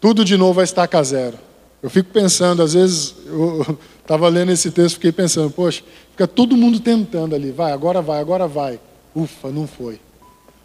Tudo 0.00 0.24
de 0.24 0.36
novo 0.36 0.60
a 0.60 0.64
estaca 0.64 1.02
zero. 1.02 1.38
Eu 1.82 1.90
fico 1.90 2.10
pensando, 2.10 2.62
às 2.62 2.72
vezes, 2.72 3.14
eu 3.26 3.78
estava 4.00 4.26
lendo 4.28 4.52
esse 4.52 4.70
texto, 4.70 4.94
fiquei 4.94 5.12
pensando, 5.12 5.50
poxa, 5.50 5.82
fica 6.12 6.26
todo 6.26 6.56
mundo 6.56 6.80
tentando 6.80 7.34
ali, 7.34 7.50
vai, 7.50 7.72
agora 7.72 8.00
vai, 8.00 8.20
agora 8.20 8.48
vai. 8.48 8.80
Ufa, 9.14 9.50
não 9.50 9.66
foi. 9.66 10.00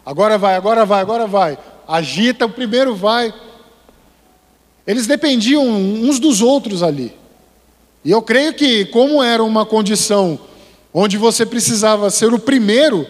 Agora 0.04 0.38
vai, 0.38 0.56
agora 0.56 0.86
vai, 0.86 1.00
agora 1.02 1.26
vai. 1.26 1.58
Agita, 1.86 2.46
o 2.46 2.50
primeiro 2.50 2.94
vai. 2.96 3.34
Eles 4.90 5.06
dependiam 5.06 5.64
uns 5.64 6.18
dos 6.18 6.42
outros 6.42 6.82
ali. 6.82 7.14
E 8.04 8.10
eu 8.10 8.20
creio 8.20 8.52
que, 8.52 8.86
como 8.86 9.22
era 9.22 9.40
uma 9.40 9.64
condição 9.64 10.36
onde 10.92 11.16
você 11.16 11.46
precisava 11.46 12.10
ser 12.10 12.34
o 12.34 12.40
primeiro, 12.40 13.06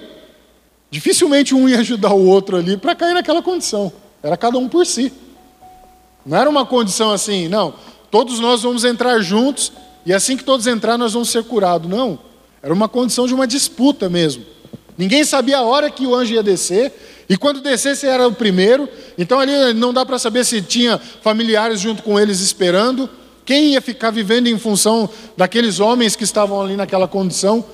dificilmente 0.90 1.54
um 1.54 1.66
ia 1.66 1.78
ajudar 1.78 2.12
o 2.12 2.26
outro 2.26 2.58
ali 2.58 2.76
para 2.76 2.94
cair 2.94 3.14
naquela 3.14 3.40
condição. 3.40 3.90
Era 4.22 4.36
cada 4.36 4.58
um 4.58 4.68
por 4.68 4.84
si. 4.84 5.10
Não 6.26 6.36
era 6.36 6.50
uma 6.50 6.66
condição 6.66 7.12
assim, 7.12 7.48
não, 7.48 7.72
todos 8.10 8.40
nós 8.40 8.60
vamos 8.62 8.84
entrar 8.84 9.18
juntos 9.20 9.72
e 10.04 10.12
assim 10.12 10.36
que 10.36 10.44
todos 10.44 10.66
entrar 10.66 10.98
nós 10.98 11.14
vamos 11.14 11.30
ser 11.30 11.44
curados. 11.44 11.88
Não. 11.88 12.18
Era 12.62 12.74
uma 12.74 12.90
condição 12.90 13.26
de 13.26 13.32
uma 13.32 13.46
disputa 13.46 14.06
mesmo. 14.06 14.44
Ninguém 15.00 15.24
sabia 15.24 15.56
a 15.56 15.62
hora 15.62 15.88
que 15.88 16.06
o 16.06 16.14
anjo 16.14 16.34
ia 16.34 16.42
descer, 16.42 16.92
e 17.26 17.34
quando 17.34 17.62
descesse 17.62 18.06
era 18.06 18.28
o 18.28 18.32
primeiro, 18.34 18.86
então 19.16 19.40
ali 19.40 19.72
não 19.72 19.94
dá 19.94 20.04
para 20.04 20.18
saber 20.18 20.44
se 20.44 20.60
tinha 20.60 21.00
familiares 21.22 21.80
junto 21.80 22.02
com 22.02 22.20
eles 22.20 22.40
esperando, 22.40 23.08
quem 23.46 23.72
ia 23.72 23.80
ficar 23.80 24.10
vivendo 24.10 24.48
em 24.48 24.58
função 24.58 25.08
daqueles 25.38 25.80
homens 25.80 26.14
que 26.16 26.22
estavam 26.22 26.60
ali 26.60 26.76
naquela 26.76 27.08
condição. 27.08 27.64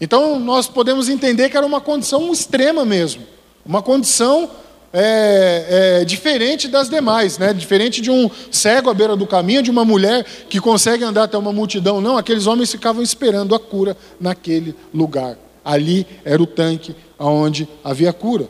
Então 0.00 0.36
nós 0.40 0.66
podemos 0.66 1.08
entender 1.08 1.48
que 1.48 1.56
era 1.56 1.64
uma 1.64 1.80
condição 1.80 2.32
extrema 2.32 2.84
mesmo, 2.84 3.22
uma 3.64 3.80
condição 3.80 4.50
é, 4.92 6.00
é, 6.00 6.04
diferente 6.04 6.66
das 6.66 6.88
demais, 6.88 7.38
né? 7.38 7.52
diferente 7.52 8.00
de 8.00 8.10
um 8.10 8.28
cego 8.50 8.90
à 8.90 8.94
beira 8.94 9.14
do 9.14 9.28
caminho, 9.28 9.62
de 9.62 9.70
uma 9.70 9.84
mulher 9.84 10.24
que 10.48 10.58
consegue 10.58 11.04
andar 11.04 11.22
até 11.22 11.38
uma 11.38 11.52
multidão. 11.52 12.00
Não, 12.00 12.18
aqueles 12.18 12.48
homens 12.48 12.72
ficavam 12.72 13.00
esperando 13.00 13.54
a 13.54 13.60
cura 13.60 13.96
naquele 14.20 14.74
lugar. 14.92 15.43
Ali 15.64 16.06
era 16.24 16.42
o 16.42 16.46
tanque 16.46 16.94
onde 17.18 17.68
havia 17.82 18.12
cura. 18.12 18.48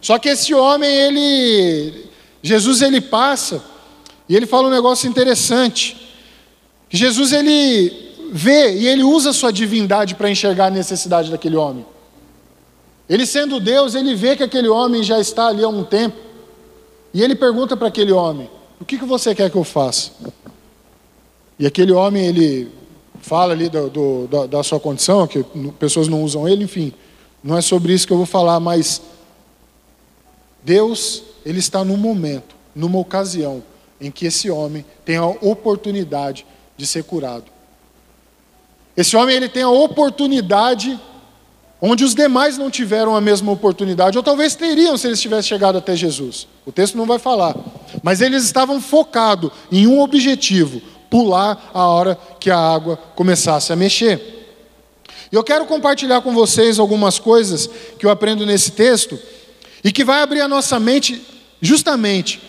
Só 0.00 0.18
que 0.18 0.28
esse 0.28 0.54
homem, 0.54 0.90
ele. 0.90 2.04
Jesus 2.42 2.82
ele 2.82 3.00
passa 3.00 3.62
e 4.28 4.36
ele 4.36 4.46
fala 4.46 4.68
um 4.68 4.70
negócio 4.70 5.08
interessante. 5.08 5.96
Jesus 6.90 7.32
ele 7.32 8.12
vê 8.30 8.76
e 8.76 8.86
ele 8.86 9.02
usa 9.02 9.30
a 9.30 9.32
sua 9.32 9.52
divindade 9.52 10.14
para 10.14 10.30
enxergar 10.30 10.66
a 10.66 10.70
necessidade 10.70 11.30
daquele 11.30 11.56
homem. 11.56 11.86
Ele 13.08 13.26
sendo 13.26 13.60
Deus, 13.60 13.94
ele 13.94 14.14
vê 14.14 14.36
que 14.36 14.42
aquele 14.42 14.68
homem 14.68 15.02
já 15.02 15.18
está 15.20 15.48
ali 15.48 15.62
há 15.62 15.68
um 15.68 15.84
tempo. 15.84 16.16
E 17.12 17.22
ele 17.22 17.34
pergunta 17.34 17.76
para 17.76 17.88
aquele 17.88 18.12
homem: 18.12 18.50
O 18.80 18.84
que, 18.84 18.98
que 18.98 19.04
você 19.04 19.34
quer 19.34 19.50
que 19.50 19.56
eu 19.56 19.64
faça? 19.64 20.10
E 21.58 21.66
aquele 21.66 21.92
homem, 21.92 22.26
ele 22.26 22.68
fala 23.24 23.54
ali 23.54 23.70
do, 23.70 23.88
do, 23.88 24.26
da, 24.26 24.46
da 24.46 24.62
sua 24.62 24.78
condição, 24.78 25.26
que 25.26 25.42
pessoas 25.78 26.08
não 26.08 26.22
usam 26.22 26.46
ele, 26.46 26.64
enfim. 26.64 26.92
Não 27.42 27.56
é 27.56 27.62
sobre 27.62 27.94
isso 27.94 28.06
que 28.06 28.12
eu 28.12 28.18
vou 28.18 28.26
falar, 28.26 28.60
mas 28.60 29.00
Deus, 30.62 31.22
ele 31.44 31.58
está 31.58 31.82
num 31.82 31.96
momento, 31.96 32.54
numa 32.74 32.98
ocasião, 32.98 33.62
em 33.98 34.10
que 34.10 34.26
esse 34.26 34.50
homem 34.50 34.84
tem 35.06 35.16
a 35.16 35.26
oportunidade 35.26 36.44
de 36.76 36.86
ser 36.86 37.02
curado. 37.04 37.44
Esse 38.94 39.16
homem 39.16 39.34
ele 39.34 39.48
tem 39.48 39.62
a 39.62 39.70
oportunidade 39.70 41.00
onde 41.80 42.04
os 42.04 42.14
demais 42.14 42.58
não 42.58 42.70
tiveram 42.70 43.16
a 43.16 43.20
mesma 43.20 43.52
oportunidade, 43.52 44.18
ou 44.18 44.22
talvez 44.22 44.54
teriam 44.54 44.96
se 44.98 45.06
eles 45.06 45.20
tivessem 45.20 45.48
chegado 45.48 45.78
até 45.78 45.96
Jesus. 45.96 46.46
O 46.66 46.72
texto 46.72 46.96
não 46.96 47.06
vai 47.06 47.18
falar. 47.18 47.56
Mas 48.02 48.20
eles 48.20 48.44
estavam 48.44 48.80
focados 48.80 49.50
em 49.72 49.86
um 49.86 50.00
objetivo: 50.00 50.82
pular 51.10 51.70
a 51.72 51.86
hora 51.86 52.18
que 52.38 52.50
a 52.50 52.58
água 52.58 52.96
começasse 53.14 53.72
a 53.72 53.76
mexer. 53.76 54.46
E 55.30 55.36
eu 55.36 55.42
quero 55.42 55.66
compartilhar 55.66 56.20
com 56.20 56.32
vocês 56.32 56.78
algumas 56.78 57.18
coisas 57.18 57.68
que 57.98 58.06
eu 58.06 58.10
aprendo 58.10 58.46
nesse 58.46 58.72
texto 58.72 59.18
e 59.82 59.90
que 59.90 60.04
vai 60.04 60.22
abrir 60.22 60.40
a 60.40 60.48
nossa 60.48 60.78
mente 60.78 61.22
justamente 61.60 62.40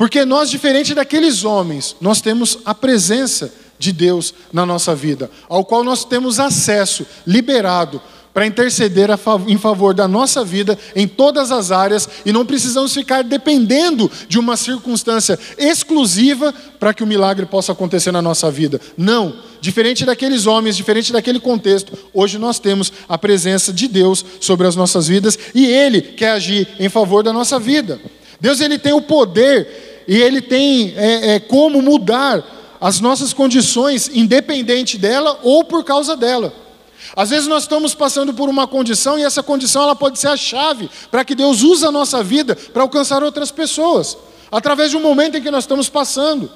porque 0.00 0.24
nós, 0.24 0.48
diferente 0.48 0.94
daqueles 0.94 1.44
homens, 1.44 1.94
nós 2.00 2.22
temos 2.22 2.60
a 2.64 2.74
presença 2.74 3.52
de 3.78 3.92
Deus 3.92 4.32
na 4.50 4.64
nossa 4.64 4.94
vida, 4.94 5.30
ao 5.46 5.62
qual 5.62 5.84
nós 5.84 6.06
temos 6.06 6.40
acesso 6.40 7.06
liberado 7.26 8.00
para 8.32 8.46
interceder 8.46 9.08
em 9.48 9.58
favor 9.58 9.92
da 9.92 10.06
nossa 10.06 10.44
vida 10.44 10.78
em 10.94 11.06
todas 11.06 11.50
as 11.50 11.72
áreas 11.72 12.08
e 12.24 12.32
não 12.32 12.46
precisamos 12.46 12.94
ficar 12.94 13.24
dependendo 13.24 14.10
de 14.28 14.38
uma 14.38 14.56
circunstância 14.56 15.38
exclusiva 15.58 16.54
para 16.78 16.94
que 16.94 17.02
o 17.02 17.06
milagre 17.06 17.46
possa 17.46 17.72
acontecer 17.72 18.12
na 18.12 18.22
nossa 18.22 18.50
vida. 18.50 18.80
Não, 18.96 19.34
diferente 19.60 20.04
daqueles 20.04 20.46
homens, 20.46 20.76
diferente 20.76 21.12
daquele 21.12 21.40
contexto, 21.40 21.92
hoje 22.14 22.38
nós 22.38 22.58
temos 22.58 22.92
a 23.08 23.18
presença 23.18 23.72
de 23.72 23.88
Deus 23.88 24.24
sobre 24.40 24.66
as 24.66 24.76
nossas 24.76 25.08
vidas 25.08 25.38
e 25.54 25.66
Ele 25.66 26.00
quer 26.00 26.32
agir 26.32 26.68
em 26.78 26.88
favor 26.88 27.22
da 27.22 27.32
nossa 27.32 27.58
vida. 27.58 28.00
Deus 28.40 28.60
ele 28.60 28.78
tem 28.78 28.92
o 28.92 29.02
poder 29.02 30.04
e 30.08 30.16
Ele 30.16 30.40
tem 30.40 30.94
é, 30.96 31.34
é, 31.34 31.40
como 31.40 31.82
mudar 31.82 32.78
as 32.80 33.00
nossas 33.00 33.34
condições, 33.34 34.10
independente 34.14 34.96
dela 34.96 35.38
ou 35.42 35.62
por 35.64 35.84
causa 35.84 36.16
dela. 36.16 36.69
Às 37.16 37.30
vezes 37.30 37.46
nós 37.46 37.64
estamos 37.64 37.94
passando 37.94 38.32
por 38.32 38.48
uma 38.48 38.66
condição 38.66 39.18
e 39.18 39.22
essa 39.22 39.42
condição 39.42 39.82
ela 39.82 39.96
pode 39.96 40.18
ser 40.18 40.28
a 40.28 40.36
chave 40.36 40.90
para 41.10 41.24
que 41.24 41.34
Deus 41.34 41.62
use 41.62 41.84
a 41.84 41.90
nossa 41.90 42.22
vida 42.22 42.54
para 42.54 42.82
alcançar 42.82 43.22
outras 43.22 43.50
pessoas, 43.50 44.16
através 44.50 44.90
de 44.90 44.96
um 44.96 45.00
momento 45.00 45.36
em 45.36 45.42
que 45.42 45.50
nós 45.50 45.64
estamos 45.64 45.88
passando. 45.88 46.50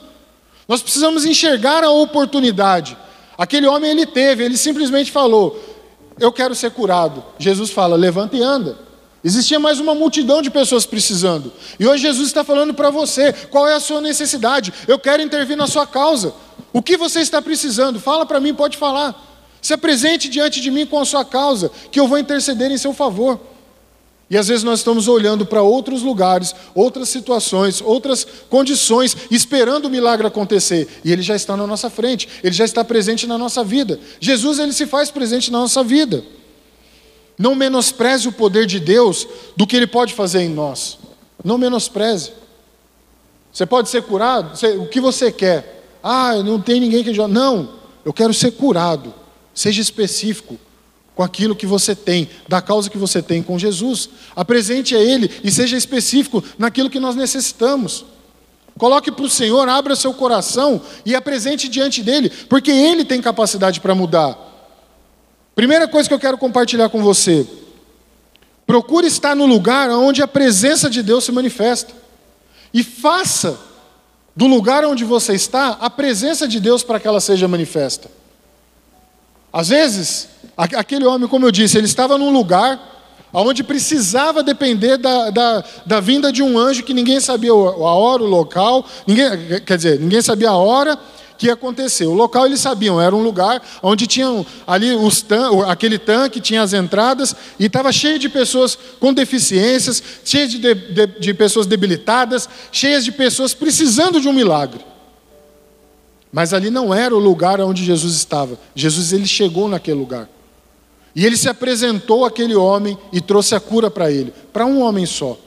Nós 0.68 0.83
precisamos 0.83 1.24
enxergar 1.24 1.85
a 1.85 1.90
oportunidade. 1.90 2.96
Aquele 3.37 3.66
homem 3.66 3.90
ele 3.90 4.07
teve, 4.07 4.44
ele 4.44 4.57
simplesmente 4.57 5.11
falou: 5.11 5.59
"Eu 6.18 6.33
quero 6.33 6.54
ser 6.54 6.70
curado". 6.70 7.24
Jesus 7.38 7.70
fala: 7.70 7.96
"Levanta 7.96 8.37
e 8.37 8.42
anda". 8.42 8.78
Existia 9.24 9.59
mais 9.59 9.80
uma 9.80 9.94
multidão 9.94 10.42
de 10.42 10.50
pessoas 10.50 10.85
precisando. 10.85 11.50
E 11.80 11.87
hoje 11.87 12.02
Jesus 12.02 12.28
está 12.28 12.44
falando 12.44 12.74
para 12.74 12.90
você: 12.90 13.33
qual 13.50 13.66
é 13.66 13.74
a 13.74 13.80
sua 13.80 14.00
necessidade? 14.02 14.72
Eu 14.87 14.98
quero 14.98 15.22
intervir 15.22 15.57
na 15.57 15.66
sua 15.66 15.87
causa. 15.87 16.35
O 16.74 16.83
que 16.83 16.96
você 16.96 17.20
está 17.20 17.40
precisando? 17.40 17.98
Fala 17.98 18.26
para 18.26 18.38
mim, 18.38 18.52
pode 18.52 18.76
falar. 18.76 19.34
Se 19.64 19.72
apresente 19.72 20.29
diante 20.29 20.61
de 20.61 20.70
mim 20.70 20.85
com 20.85 20.98
a 20.98 21.07
sua 21.07 21.24
causa, 21.24 21.70
que 21.90 21.98
eu 21.98 22.07
vou 22.07 22.18
interceder 22.18 22.70
em 22.70 22.77
seu 22.77 22.92
favor. 22.92 23.40
E 24.29 24.37
às 24.37 24.48
vezes 24.48 24.62
nós 24.62 24.81
estamos 24.81 25.09
olhando 25.09 25.46
para 25.46 25.62
outros 25.62 26.03
lugares, 26.03 26.55
outras 26.74 27.09
situações, 27.09 27.81
outras 27.81 28.27
condições, 28.50 29.16
esperando 29.31 29.87
o 29.87 29.90
milagre 29.90 30.27
acontecer. 30.27 31.00
E 31.03 31.11
ele 31.11 31.22
já 31.22 31.35
está 31.35 31.57
na 31.57 31.66
nossa 31.66 31.88
frente, 31.88 32.29
ele 32.42 32.55
já 32.55 32.66
está 32.66 32.85
presente 32.85 33.27
na 33.27 33.38
nossa 33.38 33.64
vida. 33.64 33.98
Jesus, 34.20 34.59
ele 34.59 34.74
se 34.74 34.85
faz 34.85 35.11
presente 35.11 35.50
na 35.50 35.61
nossa 35.61 35.83
vida. 35.83 36.22
Não 37.38 37.55
menospreze 37.55 38.29
o 38.29 38.33
poder 38.33 38.66
de 38.66 38.79
Deus 38.79 39.27
do 39.57 39.66
que 39.66 39.77
ele 39.77 39.87
pode 39.87 40.12
fazer 40.12 40.42
em 40.42 40.50
nós. 40.50 40.98
Não 41.42 41.57
menospreze. 41.57 42.33
Você 43.50 43.64
pode 43.64 43.88
ser 43.88 44.03
curado? 44.03 44.53
o 44.79 44.87
que 44.88 45.00
você 45.00 45.33
quer? 45.33 45.87
Ah, 46.03 46.35
não 46.42 46.61
tem 46.61 46.79
ninguém 46.79 47.03
que. 47.03 47.16
Não, 47.27 47.77
eu 48.05 48.12
quero 48.12 48.35
ser 48.35 48.50
curado. 48.50 49.24
Seja 49.55 49.81
específico 49.81 50.59
com 51.14 51.23
aquilo 51.23 51.55
que 51.55 51.67
você 51.67 51.95
tem, 51.95 52.29
da 52.49 52.61
causa 52.61 52.90
que 52.90 52.99
você 52.99 53.23
tem 53.23 53.43
com 53.43 53.59
Jesus. 53.59 54.11
Apresente 54.35 54.97
a 54.97 54.99
Ele 54.99 55.31
e 55.45 55.51
seja 55.51 55.77
específico 55.77 56.43
naquilo 56.59 56.90
que 56.90 56.99
nós 56.99 57.14
necessitamos. 57.14 58.05
Coloque 58.77 59.12
para 59.12 59.25
o 59.25 59.31
Senhor, 59.31 59.69
abra 59.69 59.95
seu 59.95 60.12
coração 60.12 60.83
e 61.07 61.14
apresente 61.14 61.69
diante 61.69 62.03
dele, 62.03 62.29
porque 62.49 62.73
Ele 62.73 63.05
tem 63.05 63.23
capacidade 63.23 63.81
para 63.81 63.95
mudar. 63.95 64.37
Primeira 65.55 65.87
coisa 65.87 66.09
que 66.09 66.14
eu 66.14 66.19
quero 66.19 66.37
compartilhar 66.37 66.88
com 66.88 67.01
você: 67.01 67.47
procure 68.67 69.07
estar 69.07 69.37
no 69.37 69.47
lugar 69.47 69.88
onde 69.90 70.21
a 70.21 70.27
presença 70.27 70.90
de 70.90 71.03
Deus 71.03 71.25
se 71.25 71.31
manifesta. 71.31 71.95
E 72.73 72.83
faça 72.83 73.57
do 74.35 74.49
lugar 74.49 74.85
onde 74.85 75.05
você 75.05 75.35
está 75.35 75.79
a 75.81 75.88
presença 75.88 76.49
de 76.49 76.59
Deus 76.59 76.83
para 76.83 76.99
que 76.99 77.07
ela 77.07 77.21
seja 77.21 77.47
manifesta. 77.47 78.11
Às 79.55 79.69
vezes, 79.69 80.29
aquele 80.57 81.05
homem, 81.05 81.29
como 81.29 81.47
eu 81.47 81.53
disse, 81.53 81.79
ele 81.79 81.87
estava 81.87 82.19
num 82.19 82.33
lugar 82.33 82.90
onde 83.33 83.62
precisava 83.62 84.43
depender 84.43 84.97
da, 84.97 85.31
da, 85.31 85.64
da 85.87 86.01
vinda 86.01 86.33
de 86.33 86.43
um 86.43 86.59
anjo 86.59 86.83
que 86.83 86.93
ninguém 86.93 87.21
sabia 87.21 87.53
a 87.53 87.55
hora, 87.55 88.25
o 88.25 88.27
local, 88.27 88.85
ninguém, 89.07 89.31
quer 89.64 89.77
dizer, 89.77 90.01
ninguém 90.01 90.21
sabia 90.21 90.51
a 90.51 90.57
hora 90.57 90.99
que 91.38 91.47
ia 91.47 91.53
acontecer. 91.53 92.05
O 92.07 92.14
local 92.14 92.47
eles 92.47 92.59
sabiam, 92.59 93.01
era 93.01 93.14
um 93.14 93.23
lugar 93.23 93.62
onde 93.81 94.09
tinham 94.09 94.45
ali 94.67 94.93
os 94.93 95.23
tan 95.23 95.64
aquele 95.69 95.99
tanque, 95.99 96.40
tinha 96.40 96.61
as 96.61 96.73
entradas, 96.73 97.33
e 97.57 97.67
estava 97.67 97.93
cheio 97.93 98.19
de 98.19 98.29
pessoas 98.29 98.77
com 98.99 99.14
deficiências, 99.14 100.03
cheio 100.25 100.49
de, 100.49 100.59
de, 100.59 101.07
de 101.07 101.33
pessoas 101.33 101.67
debilitadas, 101.67 102.49
cheias 102.73 103.05
de 103.05 103.12
pessoas 103.12 103.55
precisando 103.55 104.21
de 104.21 104.27
um 104.27 104.33
milagre. 104.33 104.93
Mas 106.35 106.53
ali 106.53 106.68
não 106.68 106.92
era 106.92 107.14
o 107.14 107.18
lugar 107.20 107.61
onde 107.61 107.85
Jesus 107.85 108.16
estava. 108.16 108.59
Jesus 108.75 109.12
ele 109.12 109.25
chegou 109.25 109.68
naquele 109.68 110.01
lugar. 110.01 110.29
E 111.14 111.25
ele 111.25 111.37
se 111.37 111.49
apresentou 111.49 112.25
àquele 112.25 112.57
homem 112.57 112.99
e 113.12 113.20
trouxe 113.20 113.55
a 113.55 113.61
cura 113.61 113.88
para 113.88 114.11
ele, 114.11 114.35
para 114.53 114.66
um 114.66 114.83
homem 114.83 115.07
só. 115.07 115.38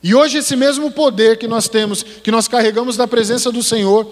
E 0.00 0.14
hoje 0.14 0.38
esse 0.38 0.54
mesmo 0.54 0.92
poder 0.92 1.38
que 1.38 1.48
nós 1.48 1.68
temos, 1.68 2.04
que 2.04 2.30
nós 2.30 2.46
carregamos 2.46 2.96
da 2.96 3.08
presença 3.08 3.50
do 3.50 3.60
Senhor, 3.60 4.08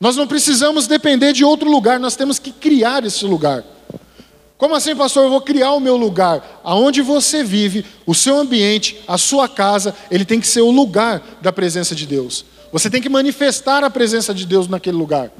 nós 0.00 0.16
não 0.16 0.26
precisamos 0.26 0.86
depender 0.86 1.34
de 1.34 1.44
outro 1.44 1.70
lugar, 1.70 2.00
nós 2.00 2.16
temos 2.16 2.38
que 2.38 2.50
criar 2.50 3.04
esse 3.04 3.26
lugar. 3.26 3.62
Como 4.56 4.74
assim, 4.74 4.96
pastor? 4.96 5.24
Eu 5.24 5.30
vou 5.30 5.42
criar 5.42 5.72
o 5.72 5.80
meu 5.80 5.98
lugar. 5.98 6.62
Aonde 6.64 7.02
você 7.02 7.44
vive, 7.44 7.84
o 8.06 8.14
seu 8.14 8.38
ambiente, 8.38 8.98
a 9.06 9.18
sua 9.18 9.46
casa, 9.46 9.94
ele 10.10 10.24
tem 10.24 10.40
que 10.40 10.46
ser 10.46 10.62
o 10.62 10.70
lugar 10.70 11.22
da 11.42 11.52
presença 11.52 11.94
de 11.94 12.06
Deus. 12.06 12.46
Você 12.74 12.90
tem 12.90 13.00
que 13.00 13.08
manifestar 13.08 13.84
a 13.84 13.88
presença 13.88 14.34
de 14.34 14.44
Deus 14.44 14.66
naquele 14.66 14.96
lugar. 14.96 15.30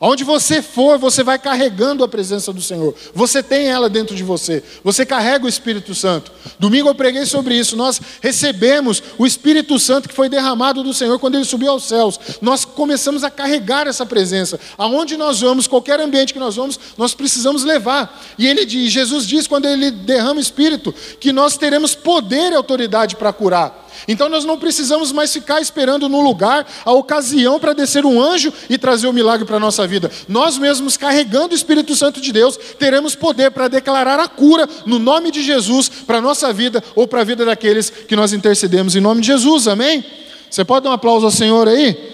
Aonde 0.00 0.24
você 0.24 0.60
for, 0.60 0.98
você 0.98 1.22
vai 1.22 1.38
carregando 1.38 2.02
a 2.02 2.08
presença 2.08 2.52
do 2.52 2.60
Senhor. 2.60 2.92
Você 3.14 3.40
tem 3.40 3.68
ela 3.68 3.88
dentro 3.88 4.16
de 4.16 4.24
você. 4.24 4.60
Você 4.82 5.06
carrega 5.06 5.44
o 5.44 5.48
Espírito 5.48 5.94
Santo. 5.94 6.32
Domingo 6.58 6.88
eu 6.88 6.94
preguei 6.96 7.24
sobre 7.24 7.54
isso. 7.54 7.76
Nós 7.76 8.00
recebemos 8.20 9.00
o 9.16 9.24
Espírito 9.24 9.78
Santo 9.78 10.08
que 10.08 10.14
foi 10.14 10.28
derramado 10.28 10.82
do 10.82 10.92
Senhor 10.92 11.20
quando 11.20 11.36
ele 11.36 11.44
subiu 11.44 11.70
aos 11.70 11.84
céus. 11.84 12.18
Nós 12.40 12.64
começamos 12.64 13.22
a 13.22 13.30
carregar 13.30 13.86
essa 13.86 14.04
presença. 14.04 14.58
Aonde 14.76 15.16
nós 15.16 15.40
vamos, 15.40 15.68
qualquer 15.68 16.00
ambiente 16.00 16.32
que 16.32 16.40
nós 16.40 16.56
vamos, 16.56 16.80
nós 16.98 17.14
precisamos 17.14 17.62
levar. 17.62 18.20
E 18.36 18.44
ele 18.48 18.66
diz, 18.66 18.90
Jesus 18.90 19.24
diz 19.24 19.46
quando 19.46 19.66
ele 19.66 19.92
derrama 19.92 20.40
o 20.40 20.42
Espírito 20.42 20.92
que 21.20 21.32
nós 21.32 21.56
teremos 21.56 21.94
poder 21.94 22.50
e 22.50 22.56
autoridade 22.56 23.14
para 23.14 23.32
curar. 23.32 23.82
Então 24.06 24.28
nós 24.28 24.44
não 24.44 24.58
precisamos 24.58 25.12
mais 25.12 25.32
ficar 25.32 25.60
esperando 25.60 26.08
no 26.08 26.20
lugar 26.20 26.66
a 26.84 26.92
ocasião 26.92 27.58
para 27.58 27.72
descer 27.72 28.04
um 28.04 28.20
anjo 28.20 28.52
e 28.68 28.78
trazer 28.78 29.06
o 29.06 29.10
um 29.10 29.12
milagre 29.12 29.46
para 29.46 29.56
a 29.56 29.60
nossa 29.60 29.86
vida. 29.86 30.10
Nós 30.28 30.58
mesmos, 30.58 30.96
carregando 30.96 31.52
o 31.52 31.56
Espírito 31.56 31.94
Santo 31.94 32.20
de 32.20 32.32
Deus, 32.32 32.56
teremos 32.78 33.14
poder 33.14 33.50
para 33.50 33.68
declarar 33.68 34.18
a 34.18 34.28
cura 34.28 34.68
no 34.86 34.98
nome 34.98 35.30
de 35.30 35.42
Jesus 35.42 35.88
para 35.88 36.18
a 36.18 36.20
nossa 36.20 36.52
vida 36.52 36.82
ou 36.94 37.06
para 37.06 37.20
a 37.20 37.24
vida 37.24 37.44
daqueles 37.44 37.90
que 37.90 38.16
nós 38.16 38.32
intercedemos 38.32 38.96
em 38.96 39.00
nome 39.00 39.20
de 39.20 39.28
Jesus, 39.28 39.68
amém? 39.68 40.04
Você 40.50 40.64
pode 40.64 40.84
dar 40.84 40.90
um 40.90 40.94
aplauso 40.94 41.24
ao 41.24 41.32
Senhor 41.32 41.66
aí? 41.66 42.12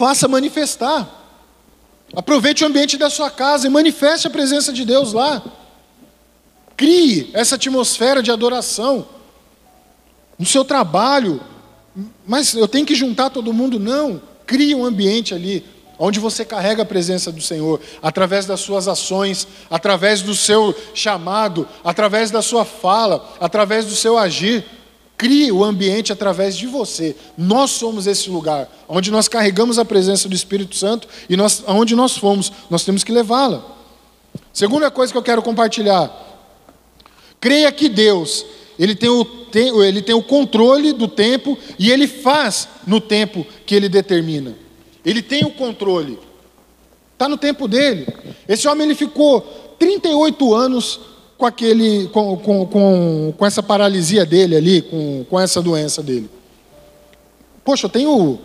Faça 0.00 0.26
manifestar. 0.28 1.08
Aproveite 2.14 2.64
o 2.64 2.66
ambiente 2.66 2.96
da 2.96 3.08
sua 3.08 3.30
casa 3.30 3.66
e 3.66 3.70
manifeste 3.70 4.26
a 4.26 4.30
presença 4.30 4.72
de 4.72 4.84
Deus 4.84 5.12
lá. 5.12 5.42
Crie 6.80 7.28
essa 7.34 7.56
atmosfera 7.56 8.22
de 8.22 8.30
adoração 8.30 9.06
no 10.38 10.46
seu 10.46 10.64
trabalho. 10.64 11.38
Mas 12.26 12.54
eu 12.54 12.66
tenho 12.66 12.86
que 12.86 12.94
juntar 12.94 13.28
todo 13.28 13.52
mundo? 13.52 13.78
Não. 13.78 14.22
Crie 14.46 14.74
um 14.74 14.86
ambiente 14.86 15.34
ali 15.34 15.62
onde 15.98 16.18
você 16.18 16.42
carrega 16.42 16.82
a 16.82 16.86
presença 16.86 17.30
do 17.30 17.42
Senhor, 17.42 17.78
através 18.00 18.46
das 18.46 18.60
suas 18.60 18.88
ações, 18.88 19.46
através 19.68 20.22
do 20.22 20.34
seu 20.34 20.74
chamado, 20.94 21.68
através 21.84 22.30
da 22.30 22.40
sua 22.40 22.64
fala, 22.64 23.30
através 23.38 23.84
do 23.84 23.94
seu 23.94 24.16
agir. 24.16 24.64
Crie 25.18 25.52
o 25.52 25.62
ambiente 25.62 26.14
através 26.14 26.56
de 26.56 26.66
você. 26.66 27.14
Nós 27.36 27.72
somos 27.72 28.06
esse 28.06 28.30
lugar 28.30 28.66
onde 28.88 29.10
nós 29.10 29.28
carregamos 29.28 29.78
a 29.78 29.84
presença 29.84 30.30
do 30.30 30.34
Espírito 30.34 30.74
Santo 30.74 31.06
e 31.28 31.36
nós, 31.36 31.62
aonde 31.66 31.94
nós 31.94 32.16
fomos, 32.16 32.50
nós 32.70 32.86
temos 32.86 33.04
que 33.04 33.12
levá-la. 33.12 33.62
Segunda 34.50 34.90
coisa 34.90 35.12
que 35.12 35.18
eu 35.18 35.22
quero 35.22 35.42
compartilhar 35.42 36.29
Creia 37.40 37.72
que 37.72 37.88
Deus, 37.88 38.44
ele 38.78 38.94
tem, 38.94 39.08
o, 39.08 39.82
ele 39.82 40.02
tem 40.02 40.14
o 40.14 40.22
controle 40.22 40.92
do 40.92 41.08
tempo 41.08 41.56
e 41.78 41.90
ele 41.90 42.06
faz 42.06 42.68
no 42.86 43.00
tempo 43.00 43.46
que 43.64 43.74
ele 43.74 43.88
determina. 43.88 44.54
Ele 45.04 45.22
tem 45.22 45.44
o 45.44 45.50
controle. 45.50 46.18
Está 47.14 47.26
no 47.28 47.38
tempo 47.38 47.66
dele. 47.66 48.06
Esse 48.46 48.68
homem 48.68 48.86
ele 48.86 48.94
ficou 48.94 49.40
38 49.78 50.54
anos 50.54 51.00
com, 51.38 51.46
aquele, 51.46 52.08
com, 52.08 52.36
com, 52.36 52.66
com, 52.66 53.34
com 53.36 53.46
essa 53.46 53.62
paralisia 53.62 54.26
dele 54.26 54.56
ali, 54.56 54.82
com, 54.82 55.24
com 55.28 55.40
essa 55.40 55.62
doença 55.62 56.02
dele. 56.02 56.28
Poxa, 57.64 57.86
eu 57.86 57.90
tenho 57.90 58.38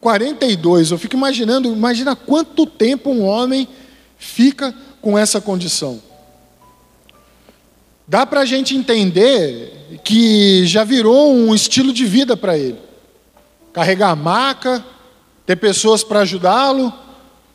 42, 0.00 0.90
eu 0.90 0.98
fico 0.98 1.14
imaginando, 1.14 1.72
imagina 1.72 2.16
quanto 2.16 2.66
tempo 2.66 3.10
um 3.10 3.22
homem 3.22 3.68
fica 4.18 4.74
com 5.00 5.16
essa 5.16 5.40
condição 5.40 6.09
dá 8.10 8.26
para 8.26 8.40
a 8.40 8.44
gente 8.44 8.76
entender 8.76 10.00
que 10.02 10.66
já 10.66 10.82
virou 10.82 11.32
um 11.32 11.54
estilo 11.54 11.92
de 11.92 12.04
vida 12.04 12.36
para 12.36 12.58
ele. 12.58 12.76
Carregar 13.72 14.16
maca, 14.16 14.84
ter 15.46 15.54
pessoas 15.54 16.02
para 16.02 16.22
ajudá-lo, 16.22 16.92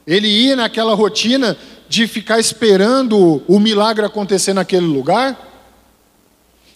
ele 0.07 0.29
ir 0.29 0.55
naquela 0.55 0.95
rotina 0.95 1.57
de 1.89 2.07
ficar 2.07 2.39
esperando 2.39 3.43
o 3.49 3.59
milagre 3.59 4.05
acontecer 4.05 4.53
naquele 4.53 4.85
lugar. 4.85 5.37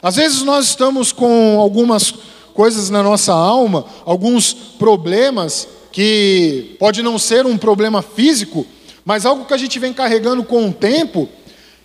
Às 0.03 0.17
vezes 0.17 0.41
nós 0.41 0.65
estamos 0.65 1.13
com 1.13 1.57
algumas 1.57 2.13
coisas 2.53 2.89
na 2.89 3.01
nossa 3.01 3.31
alma, 3.31 3.85
alguns 4.03 4.51
problemas 4.51 5.69
que 5.89 6.75
pode 6.77 7.01
não 7.01 7.17
ser 7.17 7.45
um 7.45 7.57
problema 7.57 8.01
físico, 8.01 8.67
mas 9.05 9.25
algo 9.25 9.45
que 9.45 9.53
a 9.53 9.57
gente 9.57 9.79
vem 9.79 9.93
carregando 9.93 10.43
com 10.43 10.67
o 10.67 10.73
tempo 10.73 11.29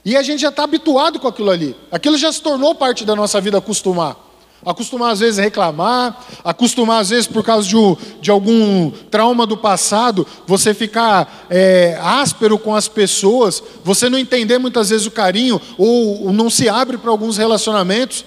e 0.04 0.16
a 0.16 0.22
gente 0.22 0.40
já 0.40 0.50
está 0.50 0.64
habituado 0.64 1.18
com 1.18 1.26
aquilo 1.26 1.50
ali. 1.50 1.74
Aquilo 1.90 2.18
já 2.18 2.30
se 2.30 2.42
tornou 2.42 2.74
parte 2.74 3.04
da 3.04 3.16
nossa 3.16 3.40
vida 3.40 3.56
acostumar. 3.56 4.16
Acostumar 4.64 5.12
às 5.12 5.20
vezes 5.20 5.38
a 5.38 5.42
reclamar, 5.42 6.24
acostumar 6.42 7.00
às 7.00 7.10
vezes 7.10 7.26
por 7.26 7.44
causa 7.44 7.68
de, 7.68 7.76
de 8.20 8.30
algum 8.30 8.90
trauma 9.10 9.46
do 9.46 9.56
passado, 9.56 10.26
você 10.46 10.72
ficar 10.72 11.46
é, 11.50 11.98
áspero 12.02 12.58
com 12.58 12.74
as 12.74 12.88
pessoas, 12.88 13.62
você 13.82 14.08
não 14.08 14.18
entender 14.18 14.58
muitas 14.58 14.90
vezes 14.90 15.06
o 15.06 15.10
carinho, 15.10 15.60
ou, 15.76 16.26
ou 16.26 16.32
não 16.32 16.48
se 16.48 16.68
abre 16.68 16.96
para 16.96 17.10
alguns 17.10 17.36
relacionamentos. 17.36 18.24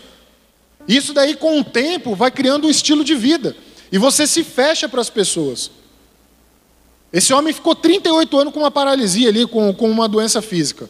Isso 0.88 1.14
daí, 1.14 1.36
com 1.36 1.60
o 1.60 1.64
tempo, 1.64 2.16
vai 2.16 2.32
criando 2.32 2.68
um 2.68 2.70
estilo 2.70 3.04
de 3.04 3.16
vida. 3.16 3.56
E 3.92 3.98
você 3.98 4.28
se 4.28 4.44
fecha 4.44 4.88
para 4.88 5.02
as 5.02 5.10
pessoas. 5.10 5.72
Esse 7.12 7.34
homem 7.34 7.54
ficou 7.54 7.74
38 7.74 8.38
anos 8.38 8.54
com 8.54 8.60
uma 8.60 8.72
paralisia 8.72 9.30
ali, 9.30 9.46
com, 9.48 9.74
com 9.74 9.90
uma 9.90 10.08
doença 10.08 10.42
física. 10.42 10.90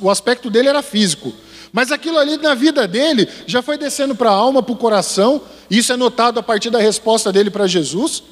O 0.00 0.10
aspecto 0.10 0.48
dele 0.48 0.68
era 0.68 0.82
físico. 0.82 1.32
Mas 1.72 1.92
aquilo 1.92 2.18
ali 2.18 2.38
na 2.38 2.54
vida 2.54 2.88
dele 2.88 3.28
já 3.46 3.60
foi 3.60 3.76
descendo 3.76 4.14
para 4.14 4.30
a 4.30 4.34
alma, 4.34 4.62
para 4.62 4.72
o 4.72 4.76
coração. 4.76 5.42
Isso 5.70 5.92
é 5.92 5.96
notado 5.96 6.40
a 6.40 6.42
partir 6.42 6.70
da 6.70 6.78
resposta 6.78 7.30
dele 7.30 7.50
para 7.50 7.66
Jesus. 7.66 8.22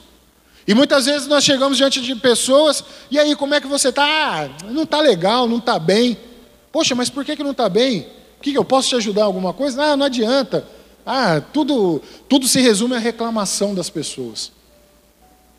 E 0.67 0.75
muitas 0.75 1.05
vezes 1.05 1.29
nós 1.29 1.45
chegamos 1.45 1.77
diante 1.77 2.01
de 2.01 2.15
pessoas, 2.17 2.83
e 3.11 3.19
aí, 3.19 3.37
como 3.37 3.55
é 3.55 3.61
que 3.61 3.67
você 3.67 3.91
está? 3.91 4.05
Ah, 4.05 4.49
não 4.71 4.85
está 4.85 4.99
legal, 5.01 5.47
não 5.47 5.59
está 5.59 5.79
bem. 5.79 6.17
Poxa, 6.73 6.95
mas 6.95 7.11
por 7.11 7.23
que, 7.23 7.37
que 7.37 7.43
não 7.43 7.51
está 7.51 7.69
bem? 7.69 8.09
O 8.39 8.43
que, 8.43 8.53
que 8.53 8.59
eu 8.59 8.65
posso 8.65 8.89
te 8.89 8.97
ajudar 8.97 9.23
em 9.23 9.25
alguma 9.25 9.53
coisa? 9.53 9.83
Ah, 9.83 9.97
não 9.97 10.07
adianta. 10.07 10.67
Ah, 11.05 11.43
tudo, 11.53 12.01
tudo 12.29 12.49
se 12.49 12.61
resume 12.61 12.97
à 12.97 12.99
reclamação 12.99 13.75
das 13.75 13.91
pessoas. 13.91 14.53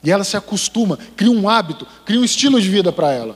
E 0.03 0.11
ela 0.11 0.23
se 0.23 0.35
acostuma, 0.35 0.97
cria 1.15 1.31
um 1.31 1.47
hábito, 1.47 1.85
cria 2.03 2.19
um 2.19 2.25
estilo 2.25 2.59
de 2.59 2.69
vida 2.69 2.91
para 2.91 3.11
ela. 3.11 3.35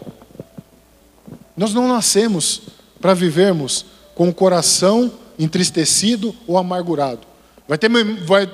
Nós 1.59 1.73
não 1.73 1.89
nascemos 1.89 2.61
para 3.01 3.13
vivermos 3.13 3.85
com 4.15 4.29
o 4.29 4.33
coração 4.33 5.11
entristecido 5.37 6.33
ou 6.47 6.57
amargurado. 6.57 7.19
Vai 7.67 7.77
ter, 7.77 7.89
vai, 8.23 8.49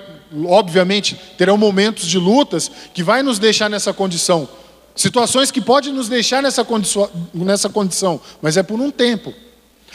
obviamente, 0.48 1.15
terão 1.38 1.56
momentos 1.56 2.08
de 2.08 2.18
lutas 2.18 2.72
que 2.96 3.04
vai 3.04 3.22
nos 3.22 3.38
deixar 3.38 3.70
nessa 3.70 3.94
condição. 3.94 4.50
Situações 4.96 5.52
que 5.52 5.62
podem 5.62 5.94
nos 5.94 6.10
deixar 6.10 6.41
nessa 6.41 6.65
condição, 6.65 7.08
nessa 7.32 7.70
condição, 7.70 8.20
mas 8.41 8.58
é 8.58 8.63
por 8.63 8.82
um 8.82 8.89
tempo. 8.89 9.32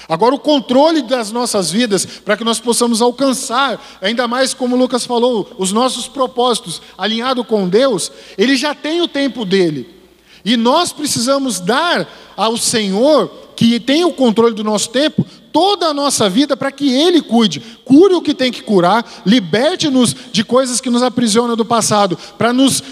Agora, 0.09 0.33
o 0.33 0.39
controle 0.39 1.03
das 1.03 1.33
nossas 1.33 1.69
vidas, 1.69 2.07
para 2.07 2.37
que 2.37 2.45
nós 2.45 2.61
possamos 2.61 3.03
alcançar, 3.03 3.99
ainda 4.01 4.29
mais 4.29 4.55
como 4.55 4.77
Lucas 4.77 5.05
falou, 5.05 5.51
os 5.59 5.73
nossos 5.73 6.07
propósitos 6.07 6.81
alinhado 6.97 7.43
com 7.43 7.69
Deus, 7.69 8.13
ele 8.39 8.55
já 8.55 8.73
tem 8.73 9.03
o 9.03 9.09
tempo 9.09 9.45
dele. 9.45 10.00
E 10.45 10.57
nós 10.57 10.93
precisamos 10.93 11.61
dar 11.61 12.09
ao 12.37 12.57
Senhor, 12.57 13.31
que 13.57 13.79
tem 13.79 14.05
o 14.05 14.13
controle 14.13 14.55
do 14.55 14.65
nosso 14.65 14.89
tempo, 14.89 15.25
toda 15.53 15.87
a 15.87 15.95
nossa 15.95 16.29
vida 16.29 16.57
para 16.57 16.73
que 16.73 16.93
Ele 16.93 17.21
cuide. 17.21 17.61
Cure 17.85 18.15
o 18.15 18.23
que 18.23 18.35
tem 18.35 18.51
que 18.51 18.63
curar, 18.63 19.05
liberte-nos 19.27 20.15
de 20.33 20.43
coisas 20.45 20.81
que 20.81 20.91
nos 20.91 21.03
aprisionam 21.03 21.57
do 21.57 21.65
passado, 21.65 22.17
para 22.39 22.53
nos 22.53 22.83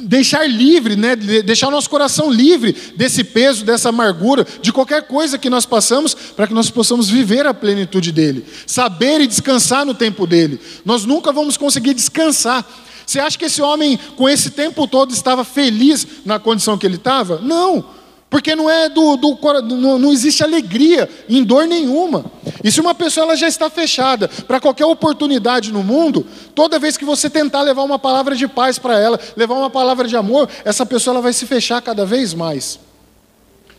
deixar 0.00 0.48
livre, 0.48 0.96
né? 0.96 1.14
deixar 1.14 1.70
nosso 1.70 1.90
coração 1.90 2.30
livre 2.30 2.74
desse 2.96 3.22
peso, 3.22 3.64
dessa 3.64 3.90
amargura, 3.90 4.46
de 4.60 4.72
qualquer 4.72 5.02
coisa 5.02 5.38
que 5.38 5.50
nós 5.50 5.66
passamos, 5.66 6.14
para 6.14 6.46
que 6.46 6.54
nós 6.54 6.70
possamos 6.70 7.08
viver 7.08 7.46
a 7.46 7.54
plenitude 7.54 8.10
dele, 8.10 8.44
saber 8.66 9.20
e 9.20 9.26
descansar 9.26 9.84
no 9.84 9.94
tempo 9.94 10.26
dele. 10.26 10.60
Nós 10.84 11.04
nunca 11.04 11.32
vamos 11.32 11.56
conseguir 11.56 11.94
descansar 11.94 12.64
você 13.08 13.20
acha 13.20 13.38
que 13.38 13.46
esse 13.46 13.62
homem, 13.62 13.98
com 14.16 14.28
esse 14.28 14.50
tempo 14.50 14.86
todo, 14.86 15.14
estava 15.14 15.42
feliz 15.42 16.06
na 16.26 16.38
condição 16.38 16.76
que 16.76 16.84
ele 16.84 16.96
estava? 16.96 17.38
Não. 17.38 17.82
Porque 18.28 18.54
não 18.54 18.68
é 18.68 18.90
do, 18.90 19.16
do 19.16 19.38
não, 19.62 19.98
não, 19.98 20.12
existe 20.12 20.44
alegria 20.44 21.08
em 21.26 21.42
dor 21.42 21.66
nenhuma. 21.66 22.26
E 22.62 22.70
se 22.70 22.82
uma 22.82 22.94
pessoa 22.94 23.24
ela 23.24 23.34
já 23.34 23.48
está 23.48 23.70
fechada 23.70 24.28
para 24.46 24.60
qualquer 24.60 24.84
oportunidade 24.84 25.72
no 25.72 25.82
mundo, 25.82 26.26
toda 26.54 26.78
vez 26.78 26.98
que 26.98 27.04
você 27.06 27.30
tentar 27.30 27.62
levar 27.62 27.82
uma 27.82 27.98
palavra 27.98 28.36
de 28.36 28.46
paz 28.46 28.78
para 28.78 29.00
ela, 29.00 29.18
levar 29.34 29.54
uma 29.54 29.70
palavra 29.70 30.06
de 30.06 30.14
amor, 30.14 30.46
essa 30.62 30.84
pessoa 30.84 31.14
ela 31.14 31.22
vai 31.22 31.32
se 31.32 31.46
fechar 31.46 31.80
cada 31.80 32.04
vez 32.04 32.34
mais. 32.34 32.78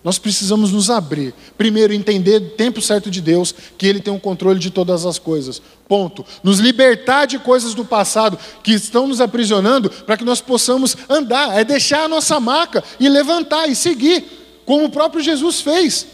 Nós 0.03 0.17
precisamos 0.17 0.71
nos 0.71 0.89
abrir. 0.89 1.33
Primeiro, 1.57 1.93
entender 1.93 2.41
o 2.41 2.49
tempo 2.51 2.81
certo 2.81 3.11
de 3.11 3.19
Deus, 3.19 3.53
que 3.77 3.85
Ele 3.85 3.99
tem 3.99 4.13
o 4.13 4.19
controle 4.19 4.59
de 4.59 4.71
todas 4.71 5.05
as 5.05 5.19
coisas. 5.19 5.61
Ponto. 5.87 6.25
Nos 6.41 6.59
libertar 6.59 7.25
de 7.25 7.37
coisas 7.37 7.73
do 7.73 7.83
passado 7.83 8.39
que 8.63 8.71
estão 8.71 9.07
nos 9.07 9.19
aprisionando, 9.19 9.89
para 9.89 10.15
que 10.15 10.23
nós 10.23 10.39
possamos 10.39 10.95
andar. 11.09 11.57
É 11.57 11.63
deixar 11.63 12.03
a 12.03 12.07
nossa 12.07 12.39
maca 12.39 12.83
e 12.99 13.09
levantar 13.09 13.67
e 13.67 13.75
seguir 13.75 14.23
como 14.65 14.85
o 14.85 14.89
próprio 14.89 15.21
Jesus 15.21 15.59
fez. 15.59 16.07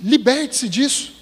Liberte-se 0.00 0.68
disso. 0.68 1.12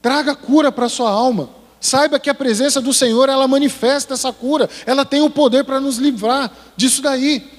Traga 0.00 0.34
cura 0.34 0.72
para 0.72 0.86
a 0.86 0.90
sua 0.90 1.10
alma. 1.10 1.50
Saiba 1.80 2.18
que 2.18 2.30
a 2.30 2.34
presença 2.34 2.80
do 2.80 2.94
Senhor, 2.94 3.28
ela 3.28 3.46
manifesta 3.46 4.14
essa 4.14 4.32
cura. 4.32 4.68
Ela 4.86 5.04
tem 5.04 5.20
o 5.20 5.30
poder 5.30 5.64
para 5.64 5.80
nos 5.80 5.98
livrar 5.98 6.50
disso 6.76 7.02
daí. 7.02 7.57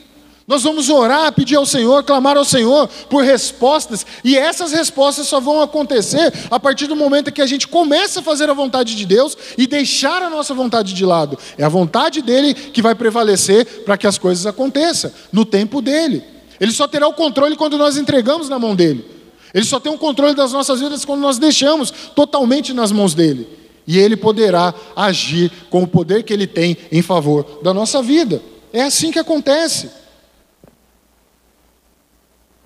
Nós 0.49 0.63
vamos 0.63 0.89
orar, 0.89 1.31
pedir 1.31 1.57
ao 1.57 1.65
Senhor, 1.65 2.03
clamar 2.03 2.35
ao 2.35 2.43
Senhor 2.43 2.87
por 3.07 3.23
respostas, 3.23 4.03
e 4.23 4.35
essas 4.35 4.71
respostas 4.71 5.27
só 5.27 5.39
vão 5.39 5.61
acontecer 5.61 6.33
a 6.49 6.59
partir 6.59 6.87
do 6.87 6.95
momento 6.95 7.31
que 7.31 7.43
a 7.43 7.45
gente 7.45 7.67
começa 7.67 8.19
a 8.19 8.23
fazer 8.23 8.49
a 8.49 8.53
vontade 8.53 8.95
de 8.95 9.05
Deus 9.05 9.37
e 9.55 9.67
deixar 9.67 10.23
a 10.23 10.29
nossa 10.29 10.51
vontade 10.55 10.95
de 10.95 11.05
lado. 11.05 11.37
É 11.55 11.63
a 11.63 11.69
vontade 11.69 12.23
dele 12.23 12.55
que 12.55 12.81
vai 12.81 12.95
prevalecer 12.95 13.83
para 13.83 13.95
que 13.95 14.07
as 14.07 14.17
coisas 14.17 14.47
aconteçam 14.47 15.11
no 15.31 15.45
tempo 15.45 15.83
dele. 15.83 16.23
Ele 16.59 16.71
só 16.71 16.87
terá 16.87 17.07
o 17.07 17.13
controle 17.13 17.55
quando 17.55 17.77
nós 17.77 17.95
entregamos 17.95 18.49
na 18.49 18.57
mão 18.57 18.75
dele. 18.75 19.05
Ele 19.53 19.65
só 19.65 19.79
tem 19.79 19.93
o 19.93 19.99
controle 19.99 20.33
das 20.33 20.51
nossas 20.51 20.79
vidas 20.79 21.05
quando 21.05 21.21
nós 21.21 21.37
deixamos 21.37 21.91
totalmente 22.15 22.73
nas 22.73 22.91
mãos 22.91 23.13
dele. 23.13 23.47
E 23.85 23.99
ele 23.99 24.17
poderá 24.17 24.73
agir 24.95 25.51
com 25.69 25.83
o 25.83 25.87
poder 25.87 26.23
que 26.23 26.33
ele 26.33 26.47
tem 26.47 26.75
em 26.91 27.03
favor 27.03 27.59
da 27.61 27.71
nossa 27.71 28.01
vida. 28.01 28.41
É 28.73 28.81
assim 28.81 29.11
que 29.11 29.19
acontece. 29.19 29.98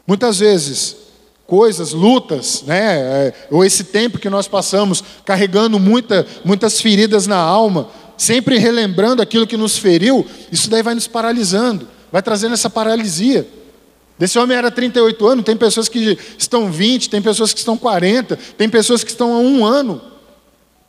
Muitas 0.06 0.40
vezes, 0.40 0.96
coisas, 1.48 1.94
lutas, 1.94 2.64
né, 2.64 2.98
é, 3.28 3.34
ou 3.52 3.64
esse 3.64 3.86
tempo 3.86 4.20
que 4.20 4.30
nós 4.30 4.48
passamos 4.48 5.04
carregando 5.26 5.80
muita, 5.80 6.26
muitas 6.44 6.82
feridas 6.82 7.28
na 7.28 7.38
alma, 7.38 7.90
sempre 8.18 8.58
relembrando 8.58 9.22
aquilo 9.22 9.48
que 9.48 9.58
nos 9.58 9.78
feriu, 9.78 10.26
isso 10.52 10.70
daí 10.70 10.82
vai 10.82 10.94
nos 10.94 11.08
paralisando, 11.08 11.88
vai 12.12 12.22
trazendo 12.22 12.54
essa 12.54 12.70
paralisia. 12.70 13.48
Desse 14.18 14.38
homem 14.38 14.58
era 14.58 14.70
38 14.70 15.28
anos, 15.28 15.46
tem 15.46 15.58
pessoas 15.58 15.90
que 15.90 16.18
estão 16.38 16.72
20, 16.72 17.10
tem 17.10 17.22
pessoas 17.22 17.52
que 17.52 17.60
estão 17.60 17.78
40, 17.78 18.38
tem 18.58 18.70
pessoas 18.70 19.04
que 19.04 19.12
estão 19.12 19.34
há 19.34 19.40
um 19.40 19.66
ano. 19.66 20.02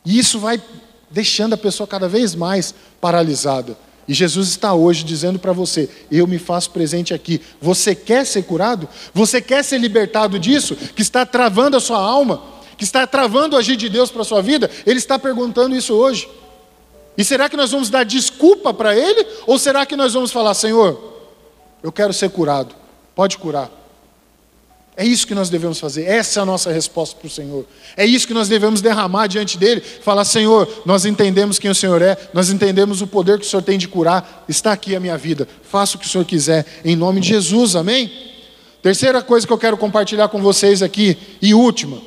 E 0.05 0.17
isso 0.17 0.39
vai 0.39 0.61
deixando 1.09 1.53
a 1.53 1.57
pessoa 1.57 1.87
cada 1.87 2.07
vez 2.07 2.35
mais 2.35 2.73
paralisada. 3.01 3.77
E 4.07 4.13
Jesus 4.13 4.49
está 4.49 4.73
hoje 4.73 5.03
dizendo 5.03 5.39
para 5.39 5.51
você: 5.51 5.89
Eu 6.11 6.27
me 6.27 6.37
faço 6.37 6.71
presente 6.71 7.13
aqui. 7.13 7.41
Você 7.61 7.95
quer 7.95 8.25
ser 8.25 8.43
curado? 8.43 8.87
Você 9.13 9.41
quer 9.41 9.63
ser 9.63 9.79
libertado 9.79 10.37
disso? 10.37 10.75
Que 10.75 11.01
está 11.01 11.25
travando 11.25 11.77
a 11.77 11.79
sua 11.79 11.97
alma? 11.97 12.43
Que 12.77 12.83
está 12.83 13.07
travando 13.07 13.55
o 13.55 13.59
agir 13.59 13.75
de 13.75 13.89
Deus 13.89 14.11
para 14.11 14.21
a 14.21 14.25
sua 14.25 14.41
vida? 14.41 14.69
Ele 14.85 14.99
está 14.99 15.17
perguntando 15.17 15.75
isso 15.75 15.93
hoje. 15.93 16.29
E 17.17 17.23
será 17.23 17.49
que 17.49 17.57
nós 17.57 17.71
vamos 17.71 17.89
dar 17.89 18.03
desculpa 18.03 18.73
para 18.73 18.95
Ele? 18.95 19.25
Ou 19.47 19.57
será 19.57 19.85
que 19.85 19.95
nós 19.95 20.13
vamos 20.13 20.31
falar: 20.31 20.53
Senhor, 20.53 21.13
eu 21.81 21.91
quero 21.91 22.13
ser 22.13 22.29
curado? 22.29 22.75
Pode 23.15 23.37
curar. 23.37 23.71
É 24.97 25.05
isso 25.05 25.27
que 25.27 25.35
nós 25.35 25.49
devemos 25.49 25.77
fazer, 25.77 26.03
essa 26.05 26.39
é 26.39 26.43
a 26.43 26.45
nossa 26.45 26.71
resposta 26.71 27.17
para 27.17 27.27
o 27.27 27.29
Senhor. 27.29 27.65
É 27.97 28.05
isso 28.05 28.25
que 28.25 28.33
nós 28.33 28.47
devemos 28.47 28.79
derramar 28.79 29.27
diante 29.27 29.57
dele. 29.57 29.81
Falar: 29.81 30.23
Senhor, 30.23 30.67
nós 30.85 31.05
entendemos 31.05 31.59
quem 31.59 31.69
o 31.69 31.75
Senhor 31.75 32.01
é, 32.01 32.17
nós 32.33 32.49
entendemos 32.49 33.01
o 33.01 33.07
poder 33.07 33.37
que 33.37 33.45
o 33.45 33.49
Senhor 33.49 33.61
tem 33.61 33.77
de 33.77 33.89
curar, 33.89 34.45
está 34.47 34.71
aqui 34.71 34.95
a 34.95 34.99
minha 34.99 35.17
vida, 35.17 35.47
faça 35.63 35.97
o 35.97 35.99
que 35.99 36.05
o 36.05 36.09
Senhor 36.09 36.23
quiser, 36.23 36.65
em 36.85 36.95
nome 36.95 37.19
de 37.19 37.27
Jesus, 37.27 37.75
amém? 37.75 38.09
Terceira 38.81 39.21
coisa 39.21 39.45
que 39.45 39.51
eu 39.51 39.57
quero 39.57 39.75
compartilhar 39.75 40.29
com 40.29 40.41
vocês 40.41 40.81
aqui, 40.81 41.17
e 41.41 41.53
última: 41.53 41.97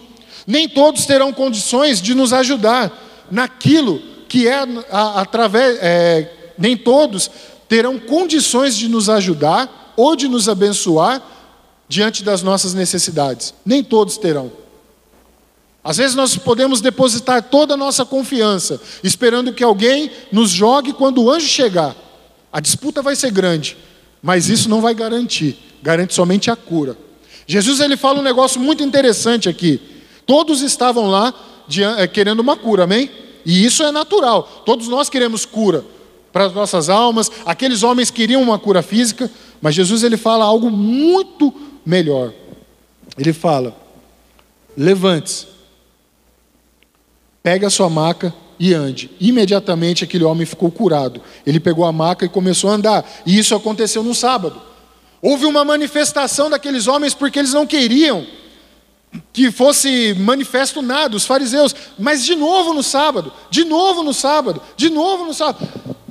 nem 0.47 0.67
todos 0.67 1.05
terão 1.05 1.31
condições 1.31 2.01
de 2.01 2.15
nos 2.15 2.33
ajudar 2.33 2.91
naquilo 3.31 4.01
que 4.31 4.49
é 4.49 4.65
através, 4.91 5.79
é, 5.83 6.53
nem 6.57 6.75
todos 6.75 7.31
terão 7.69 7.99
condições 7.99 8.75
de 8.75 8.89
nos 8.89 9.11
ajudar 9.11 9.93
ou 9.95 10.17
de 10.17 10.27
nos 10.27 10.49
abençoar 10.49 11.23
diante 11.89 12.23
das 12.23 12.43
nossas 12.43 12.75
necessidades. 12.75 13.55
Nem 13.65 13.83
todos 13.83 14.19
terão. 14.19 14.53
Às 15.83 15.97
vezes 15.97 16.15
nós 16.15 16.37
podemos 16.37 16.81
depositar 16.81 17.43
toda 17.45 17.75
a 17.75 17.77
nossa 17.77 18.05
confiança, 18.05 18.81
esperando 19.03 19.53
que 19.53 19.65
alguém 19.65 20.11
nos 20.31 20.51
jogue 20.51 20.93
quando 20.93 21.23
o 21.23 21.31
anjo 21.31 21.47
chegar. 21.47 21.97
A 22.53 22.61
disputa 22.61 23.01
vai 23.01 23.17
ser 23.17 23.31
grande, 23.31 23.77
mas 24.23 24.49
isso 24.49 24.69
não 24.69 24.81
vai 24.81 24.95
garantir, 24.95 25.57
garante 25.83 26.13
somente 26.13 26.51
a 26.51 26.57
cura. 26.57 26.97
Jesus 27.47 27.81
ele 27.81 27.97
fala 27.97 28.21
um 28.21 28.23
negócio 28.23 28.61
muito 28.61 28.83
interessante 28.83 29.49
aqui. 29.49 29.81
Todos 30.27 30.61
estavam 30.61 31.09
lá 31.09 31.33
eh, 31.99 32.07
querendo 32.07 32.41
uma 32.41 32.57
cura, 32.57 32.85
amém? 32.85 33.11
E 33.47 33.65
isso 33.65 33.83
é 33.83 33.91
natural. 33.91 34.63
Todos 34.67 34.89
nós 34.89 35.09
queremos 35.09 35.47
cura 35.47 35.83
para 36.31 36.45
as 36.45 36.53
nossas 36.53 36.91
almas. 36.91 37.31
Aqueles 37.47 37.83
homens 37.83 38.11
queriam 38.11 38.43
uma 38.43 38.59
cura 38.59 38.83
física, 38.83 39.31
mas 39.63 39.75
Jesus 39.75 40.03
ele 40.03 40.19
fala 40.19 40.45
algo 40.45 40.71
muito 40.71 41.51
melhor. 41.89 42.35
Ele 43.17 43.33
fala: 43.33 43.75
levante-se, 44.77 45.47
pegue 47.43 47.65
a 47.65 47.71
sua 47.71 47.89
maca 47.89 48.33
e 48.61 48.75
ande. 48.75 49.11
Imediatamente 49.19 50.05
aquele 50.05 50.25
homem 50.25 50.45
ficou 50.45 50.71
curado. 50.71 51.23
Ele 51.47 51.59
pegou 51.59 51.87
a 51.87 51.93
maca 51.93 52.27
e 52.27 52.29
começou 52.29 52.71
a 52.71 52.75
andar. 52.75 53.11
E 53.25 53.39
isso 53.39 53.55
aconteceu 53.55 54.03
no 54.03 54.15
sábado. 54.15 54.61
Houve 55.23 55.47
uma 55.47 55.65
manifestação 55.65 56.51
daqueles 56.51 56.87
homens 56.87 57.15
porque 57.15 57.39
eles 57.39 57.55
não 57.55 57.67
queriam 57.67 58.27
que 59.33 59.51
fosse 59.51 60.15
manifesto 60.19 60.83
nada, 60.83 61.17
os 61.17 61.25
fariseus, 61.25 61.75
mas 61.99 62.23
de 62.23 62.35
novo 62.35 62.75
no 62.75 62.83
sábado, 62.83 63.33
de 63.51 63.65
novo 63.65 64.03
no 64.03 64.13
sábado, 64.13 64.61
de 64.77 64.91
novo 64.91 65.25
no 65.25 65.33
sábado. 65.33 65.67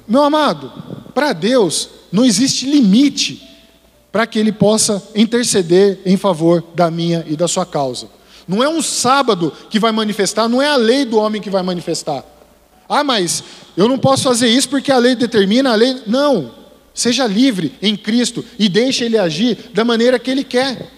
Meu 0.08 0.24
amado, 0.24 0.74
para 1.14 1.32
Deus 1.32 1.90
não 2.12 2.26
existe 2.26 2.66
limite 2.66 3.47
para 4.12 4.26
que 4.26 4.40
Ele 4.40 4.52
possa 4.52 5.02
interceder 5.16 6.00
em 6.06 6.18
favor 6.18 6.64
da 6.74 6.90
minha 6.90 7.26
e 7.28 7.36
da 7.36 7.48
sua 7.48 7.66
causa. 7.66 8.08
Não 8.48 8.64
é 8.64 8.70
um 8.70 8.82
sábado 8.82 9.52
que 9.70 9.80
vai 9.80 9.92
manifestar, 9.92 10.48
não 10.48 10.62
é 10.62 10.68
a 10.68 10.76
lei 10.76 11.04
do 11.04 11.18
homem 11.18 11.42
que 11.42 11.50
vai 11.50 11.62
manifestar. 11.62 12.24
Ah, 12.88 13.04
mas 13.04 13.44
eu 13.76 13.88
não 13.88 13.98
posso 13.98 14.24
fazer 14.24 14.48
isso 14.48 14.70
porque 14.70 14.92
a 14.92 14.98
lei 14.98 15.16
determina, 15.16 15.72
a 15.72 15.76
lei. 15.76 16.02
Não. 16.08 16.52
Seja 16.94 17.28
livre 17.28 17.76
em 17.82 17.96
Cristo 17.96 18.44
e 18.58 18.70
deixe 18.70 19.04
Ele 19.04 19.18
agir 19.18 19.72
da 19.74 19.84
maneira 19.84 20.18
que 20.18 20.32
Ele 20.32 20.44
quer. 20.44 20.90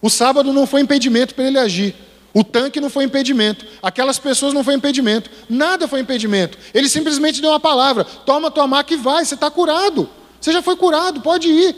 O 0.00 0.10
sábado 0.10 0.52
não 0.52 0.66
foi 0.66 0.82
impedimento 0.82 1.34
para 1.34 1.44
Ele 1.44 1.58
agir. 1.58 1.94
O 2.32 2.44
tanque 2.44 2.80
não 2.80 2.90
foi 2.90 3.04
impedimento, 3.04 3.66
aquelas 3.82 4.18
pessoas 4.18 4.52
não 4.52 4.62
foi 4.62 4.74
impedimento, 4.74 5.30
nada 5.48 5.88
foi 5.88 6.00
impedimento. 6.00 6.58
Ele 6.74 6.88
simplesmente 6.88 7.40
deu 7.40 7.50
uma 7.50 7.58
palavra: 7.58 8.04
toma 8.04 8.50
tua 8.50 8.66
maca 8.66 8.92
e 8.92 8.96
vai, 8.96 9.24
você 9.24 9.34
está 9.34 9.50
curado. 9.50 10.08
Você 10.40 10.52
já 10.52 10.62
foi 10.62 10.76
curado, 10.76 11.20
pode 11.20 11.48
ir. 11.48 11.74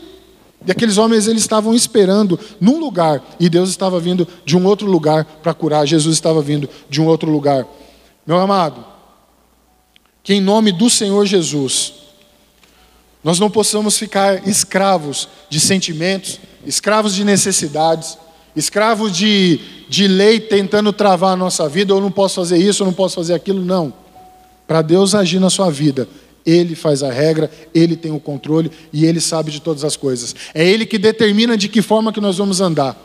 E 0.67 0.71
aqueles 0.71 0.99
homens 0.99 1.27
eles 1.27 1.43
estavam 1.43 1.75
esperando 1.75 2.39
num 2.61 2.79
lugar 2.79 3.23
e 3.39 3.49
Deus 3.49 3.71
estava 3.71 3.99
vindo 3.99 4.27
de 4.45 4.57
um 4.57 4.67
outro 4.67 4.87
lugar 4.87 5.25
para 5.25 5.55
curar. 5.55 5.87
Jesus 5.87 6.15
estava 6.15 6.43
vindo 6.43 6.69
de 6.89 7.01
um 7.01 7.07
outro 7.07 7.31
lugar. 7.31 7.67
Meu 8.27 8.39
amado, 8.39 8.85
que 10.23 10.35
em 10.35 10.41
nome 10.41 10.73
do 10.73 10.91
Senhor 10.91 11.25
Jesus 11.27 11.95
nós 13.23 13.39
não 13.39 13.51
possamos 13.51 13.99
ficar 13.99 14.47
escravos 14.49 15.29
de 15.49 15.61
sentimentos, 15.61 16.41
escravos 16.65 17.15
de 17.15 17.25
necessidades 17.25 18.17
escravo 18.55 19.11
de, 19.11 19.61
de 19.89 20.07
lei 20.09 20.41
tentando 20.41 20.93
travar 20.93 21.33
a 21.33 21.37
nossa 21.37 21.69
vida, 21.69 21.93
eu 21.93 22.01
não 22.01 22.11
posso 22.11 22.37
fazer 22.37 22.59
isso, 22.59 22.83
eu 22.83 22.87
não 22.87 22.93
posso 22.93 23.17
fazer 23.17 23.35
aquilo, 23.35 23.65
não. 23.65 23.93
Para 24.67 24.83
Deus 24.83 25.15
agir 25.15 25.41
na 25.41 25.51
sua 25.51 25.71
vida, 25.71 26.09
Ele 26.51 26.75
faz 26.75 27.03
a 27.03 27.13
regra, 27.13 27.51
Ele 27.75 27.97
tem 27.97 28.13
o 28.13 28.21
controle 28.21 28.71
e 28.93 29.05
Ele 29.05 29.21
sabe 29.21 29.51
de 29.51 29.61
todas 29.61 29.85
as 29.85 29.97
coisas. 29.97 30.35
É 30.55 30.67
Ele 30.67 30.87
que 30.87 30.99
determina 30.99 31.57
de 31.57 31.69
que 31.69 31.83
forma 31.83 32.13
que 32.13 32.21
nós 32.21 32.39
vamos 32.39 32.61
andar. 32.61 32.97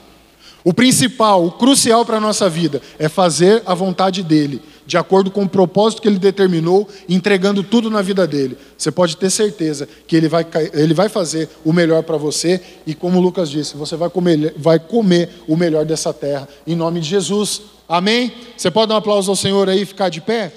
O 0.66 0.74
principal, 0.74 1.46
o 1.46 1.52
crucial 1.52 2.04
para 2.04 2.18
a 2.18 2.20
nossa 2.20 2.50
vida 2.50 2.82
é 2.98 3.08
fazer 3.08 3.62
a 3.68 3.76
vontade 3.76 4.24
dEle, 4.24 4.60
de 4.88 4.98
acordo 4.98 5.30
com 5.30 5.44
o 5.44 5.50
propósito 5.50 6.02
que 6.02 6.08
Ele 6.08 6.18
determinou, 6.18 6.90
entregando 7.08 7.62
tudo 7.62 7.88
na 7.88 8.02
vida 8.02 8.26
dEle. 8.26 8.58
Você 8.76 8.90
pode 8.90 9.16
ter 9.16 9.30
certeza 9.30 9.88
que 10.08 10.16
Ele 10.16 10.28
vai, 10.28 10.44
ele 10.74 10.96
vai 10.96 11.08
fazer 11.08 11.48
o 11.64 11.72
melhor 11.72 12.02
para 12.02 12.18
você 12.18 12.60
e, 12.84 12.96
como 12.96 13.22
Lucas 13.22 13.52
disse, 13.52 13.78
você 13.78 13.96
vai 13.96 14.10
comer, 14.10 14.56
vai 14.58 14.80
comer 14.80 15.30
o 15.48 15.56
melhor 15.56 15.86
dessa 15.86 16.12
terra, 16.12 16.50
em 16.66 16.76
nome 16.76 17.00
de 17.00 17.10
Jesus. 17.10 17.62
Amém? 17.88 18.34
Você 18.58 18.72
pode 18.72 18.90
dar 18.90 18.96
um 18.96 18.98
aplauso 18.98 19.30
ao 19.30 19.36
Senhor 19.36 19.70
aí 19.70 19.84
e 19.84 19.86
ficar 19.86 20.10
de 20.10 20.20
pé? 20.20 20.52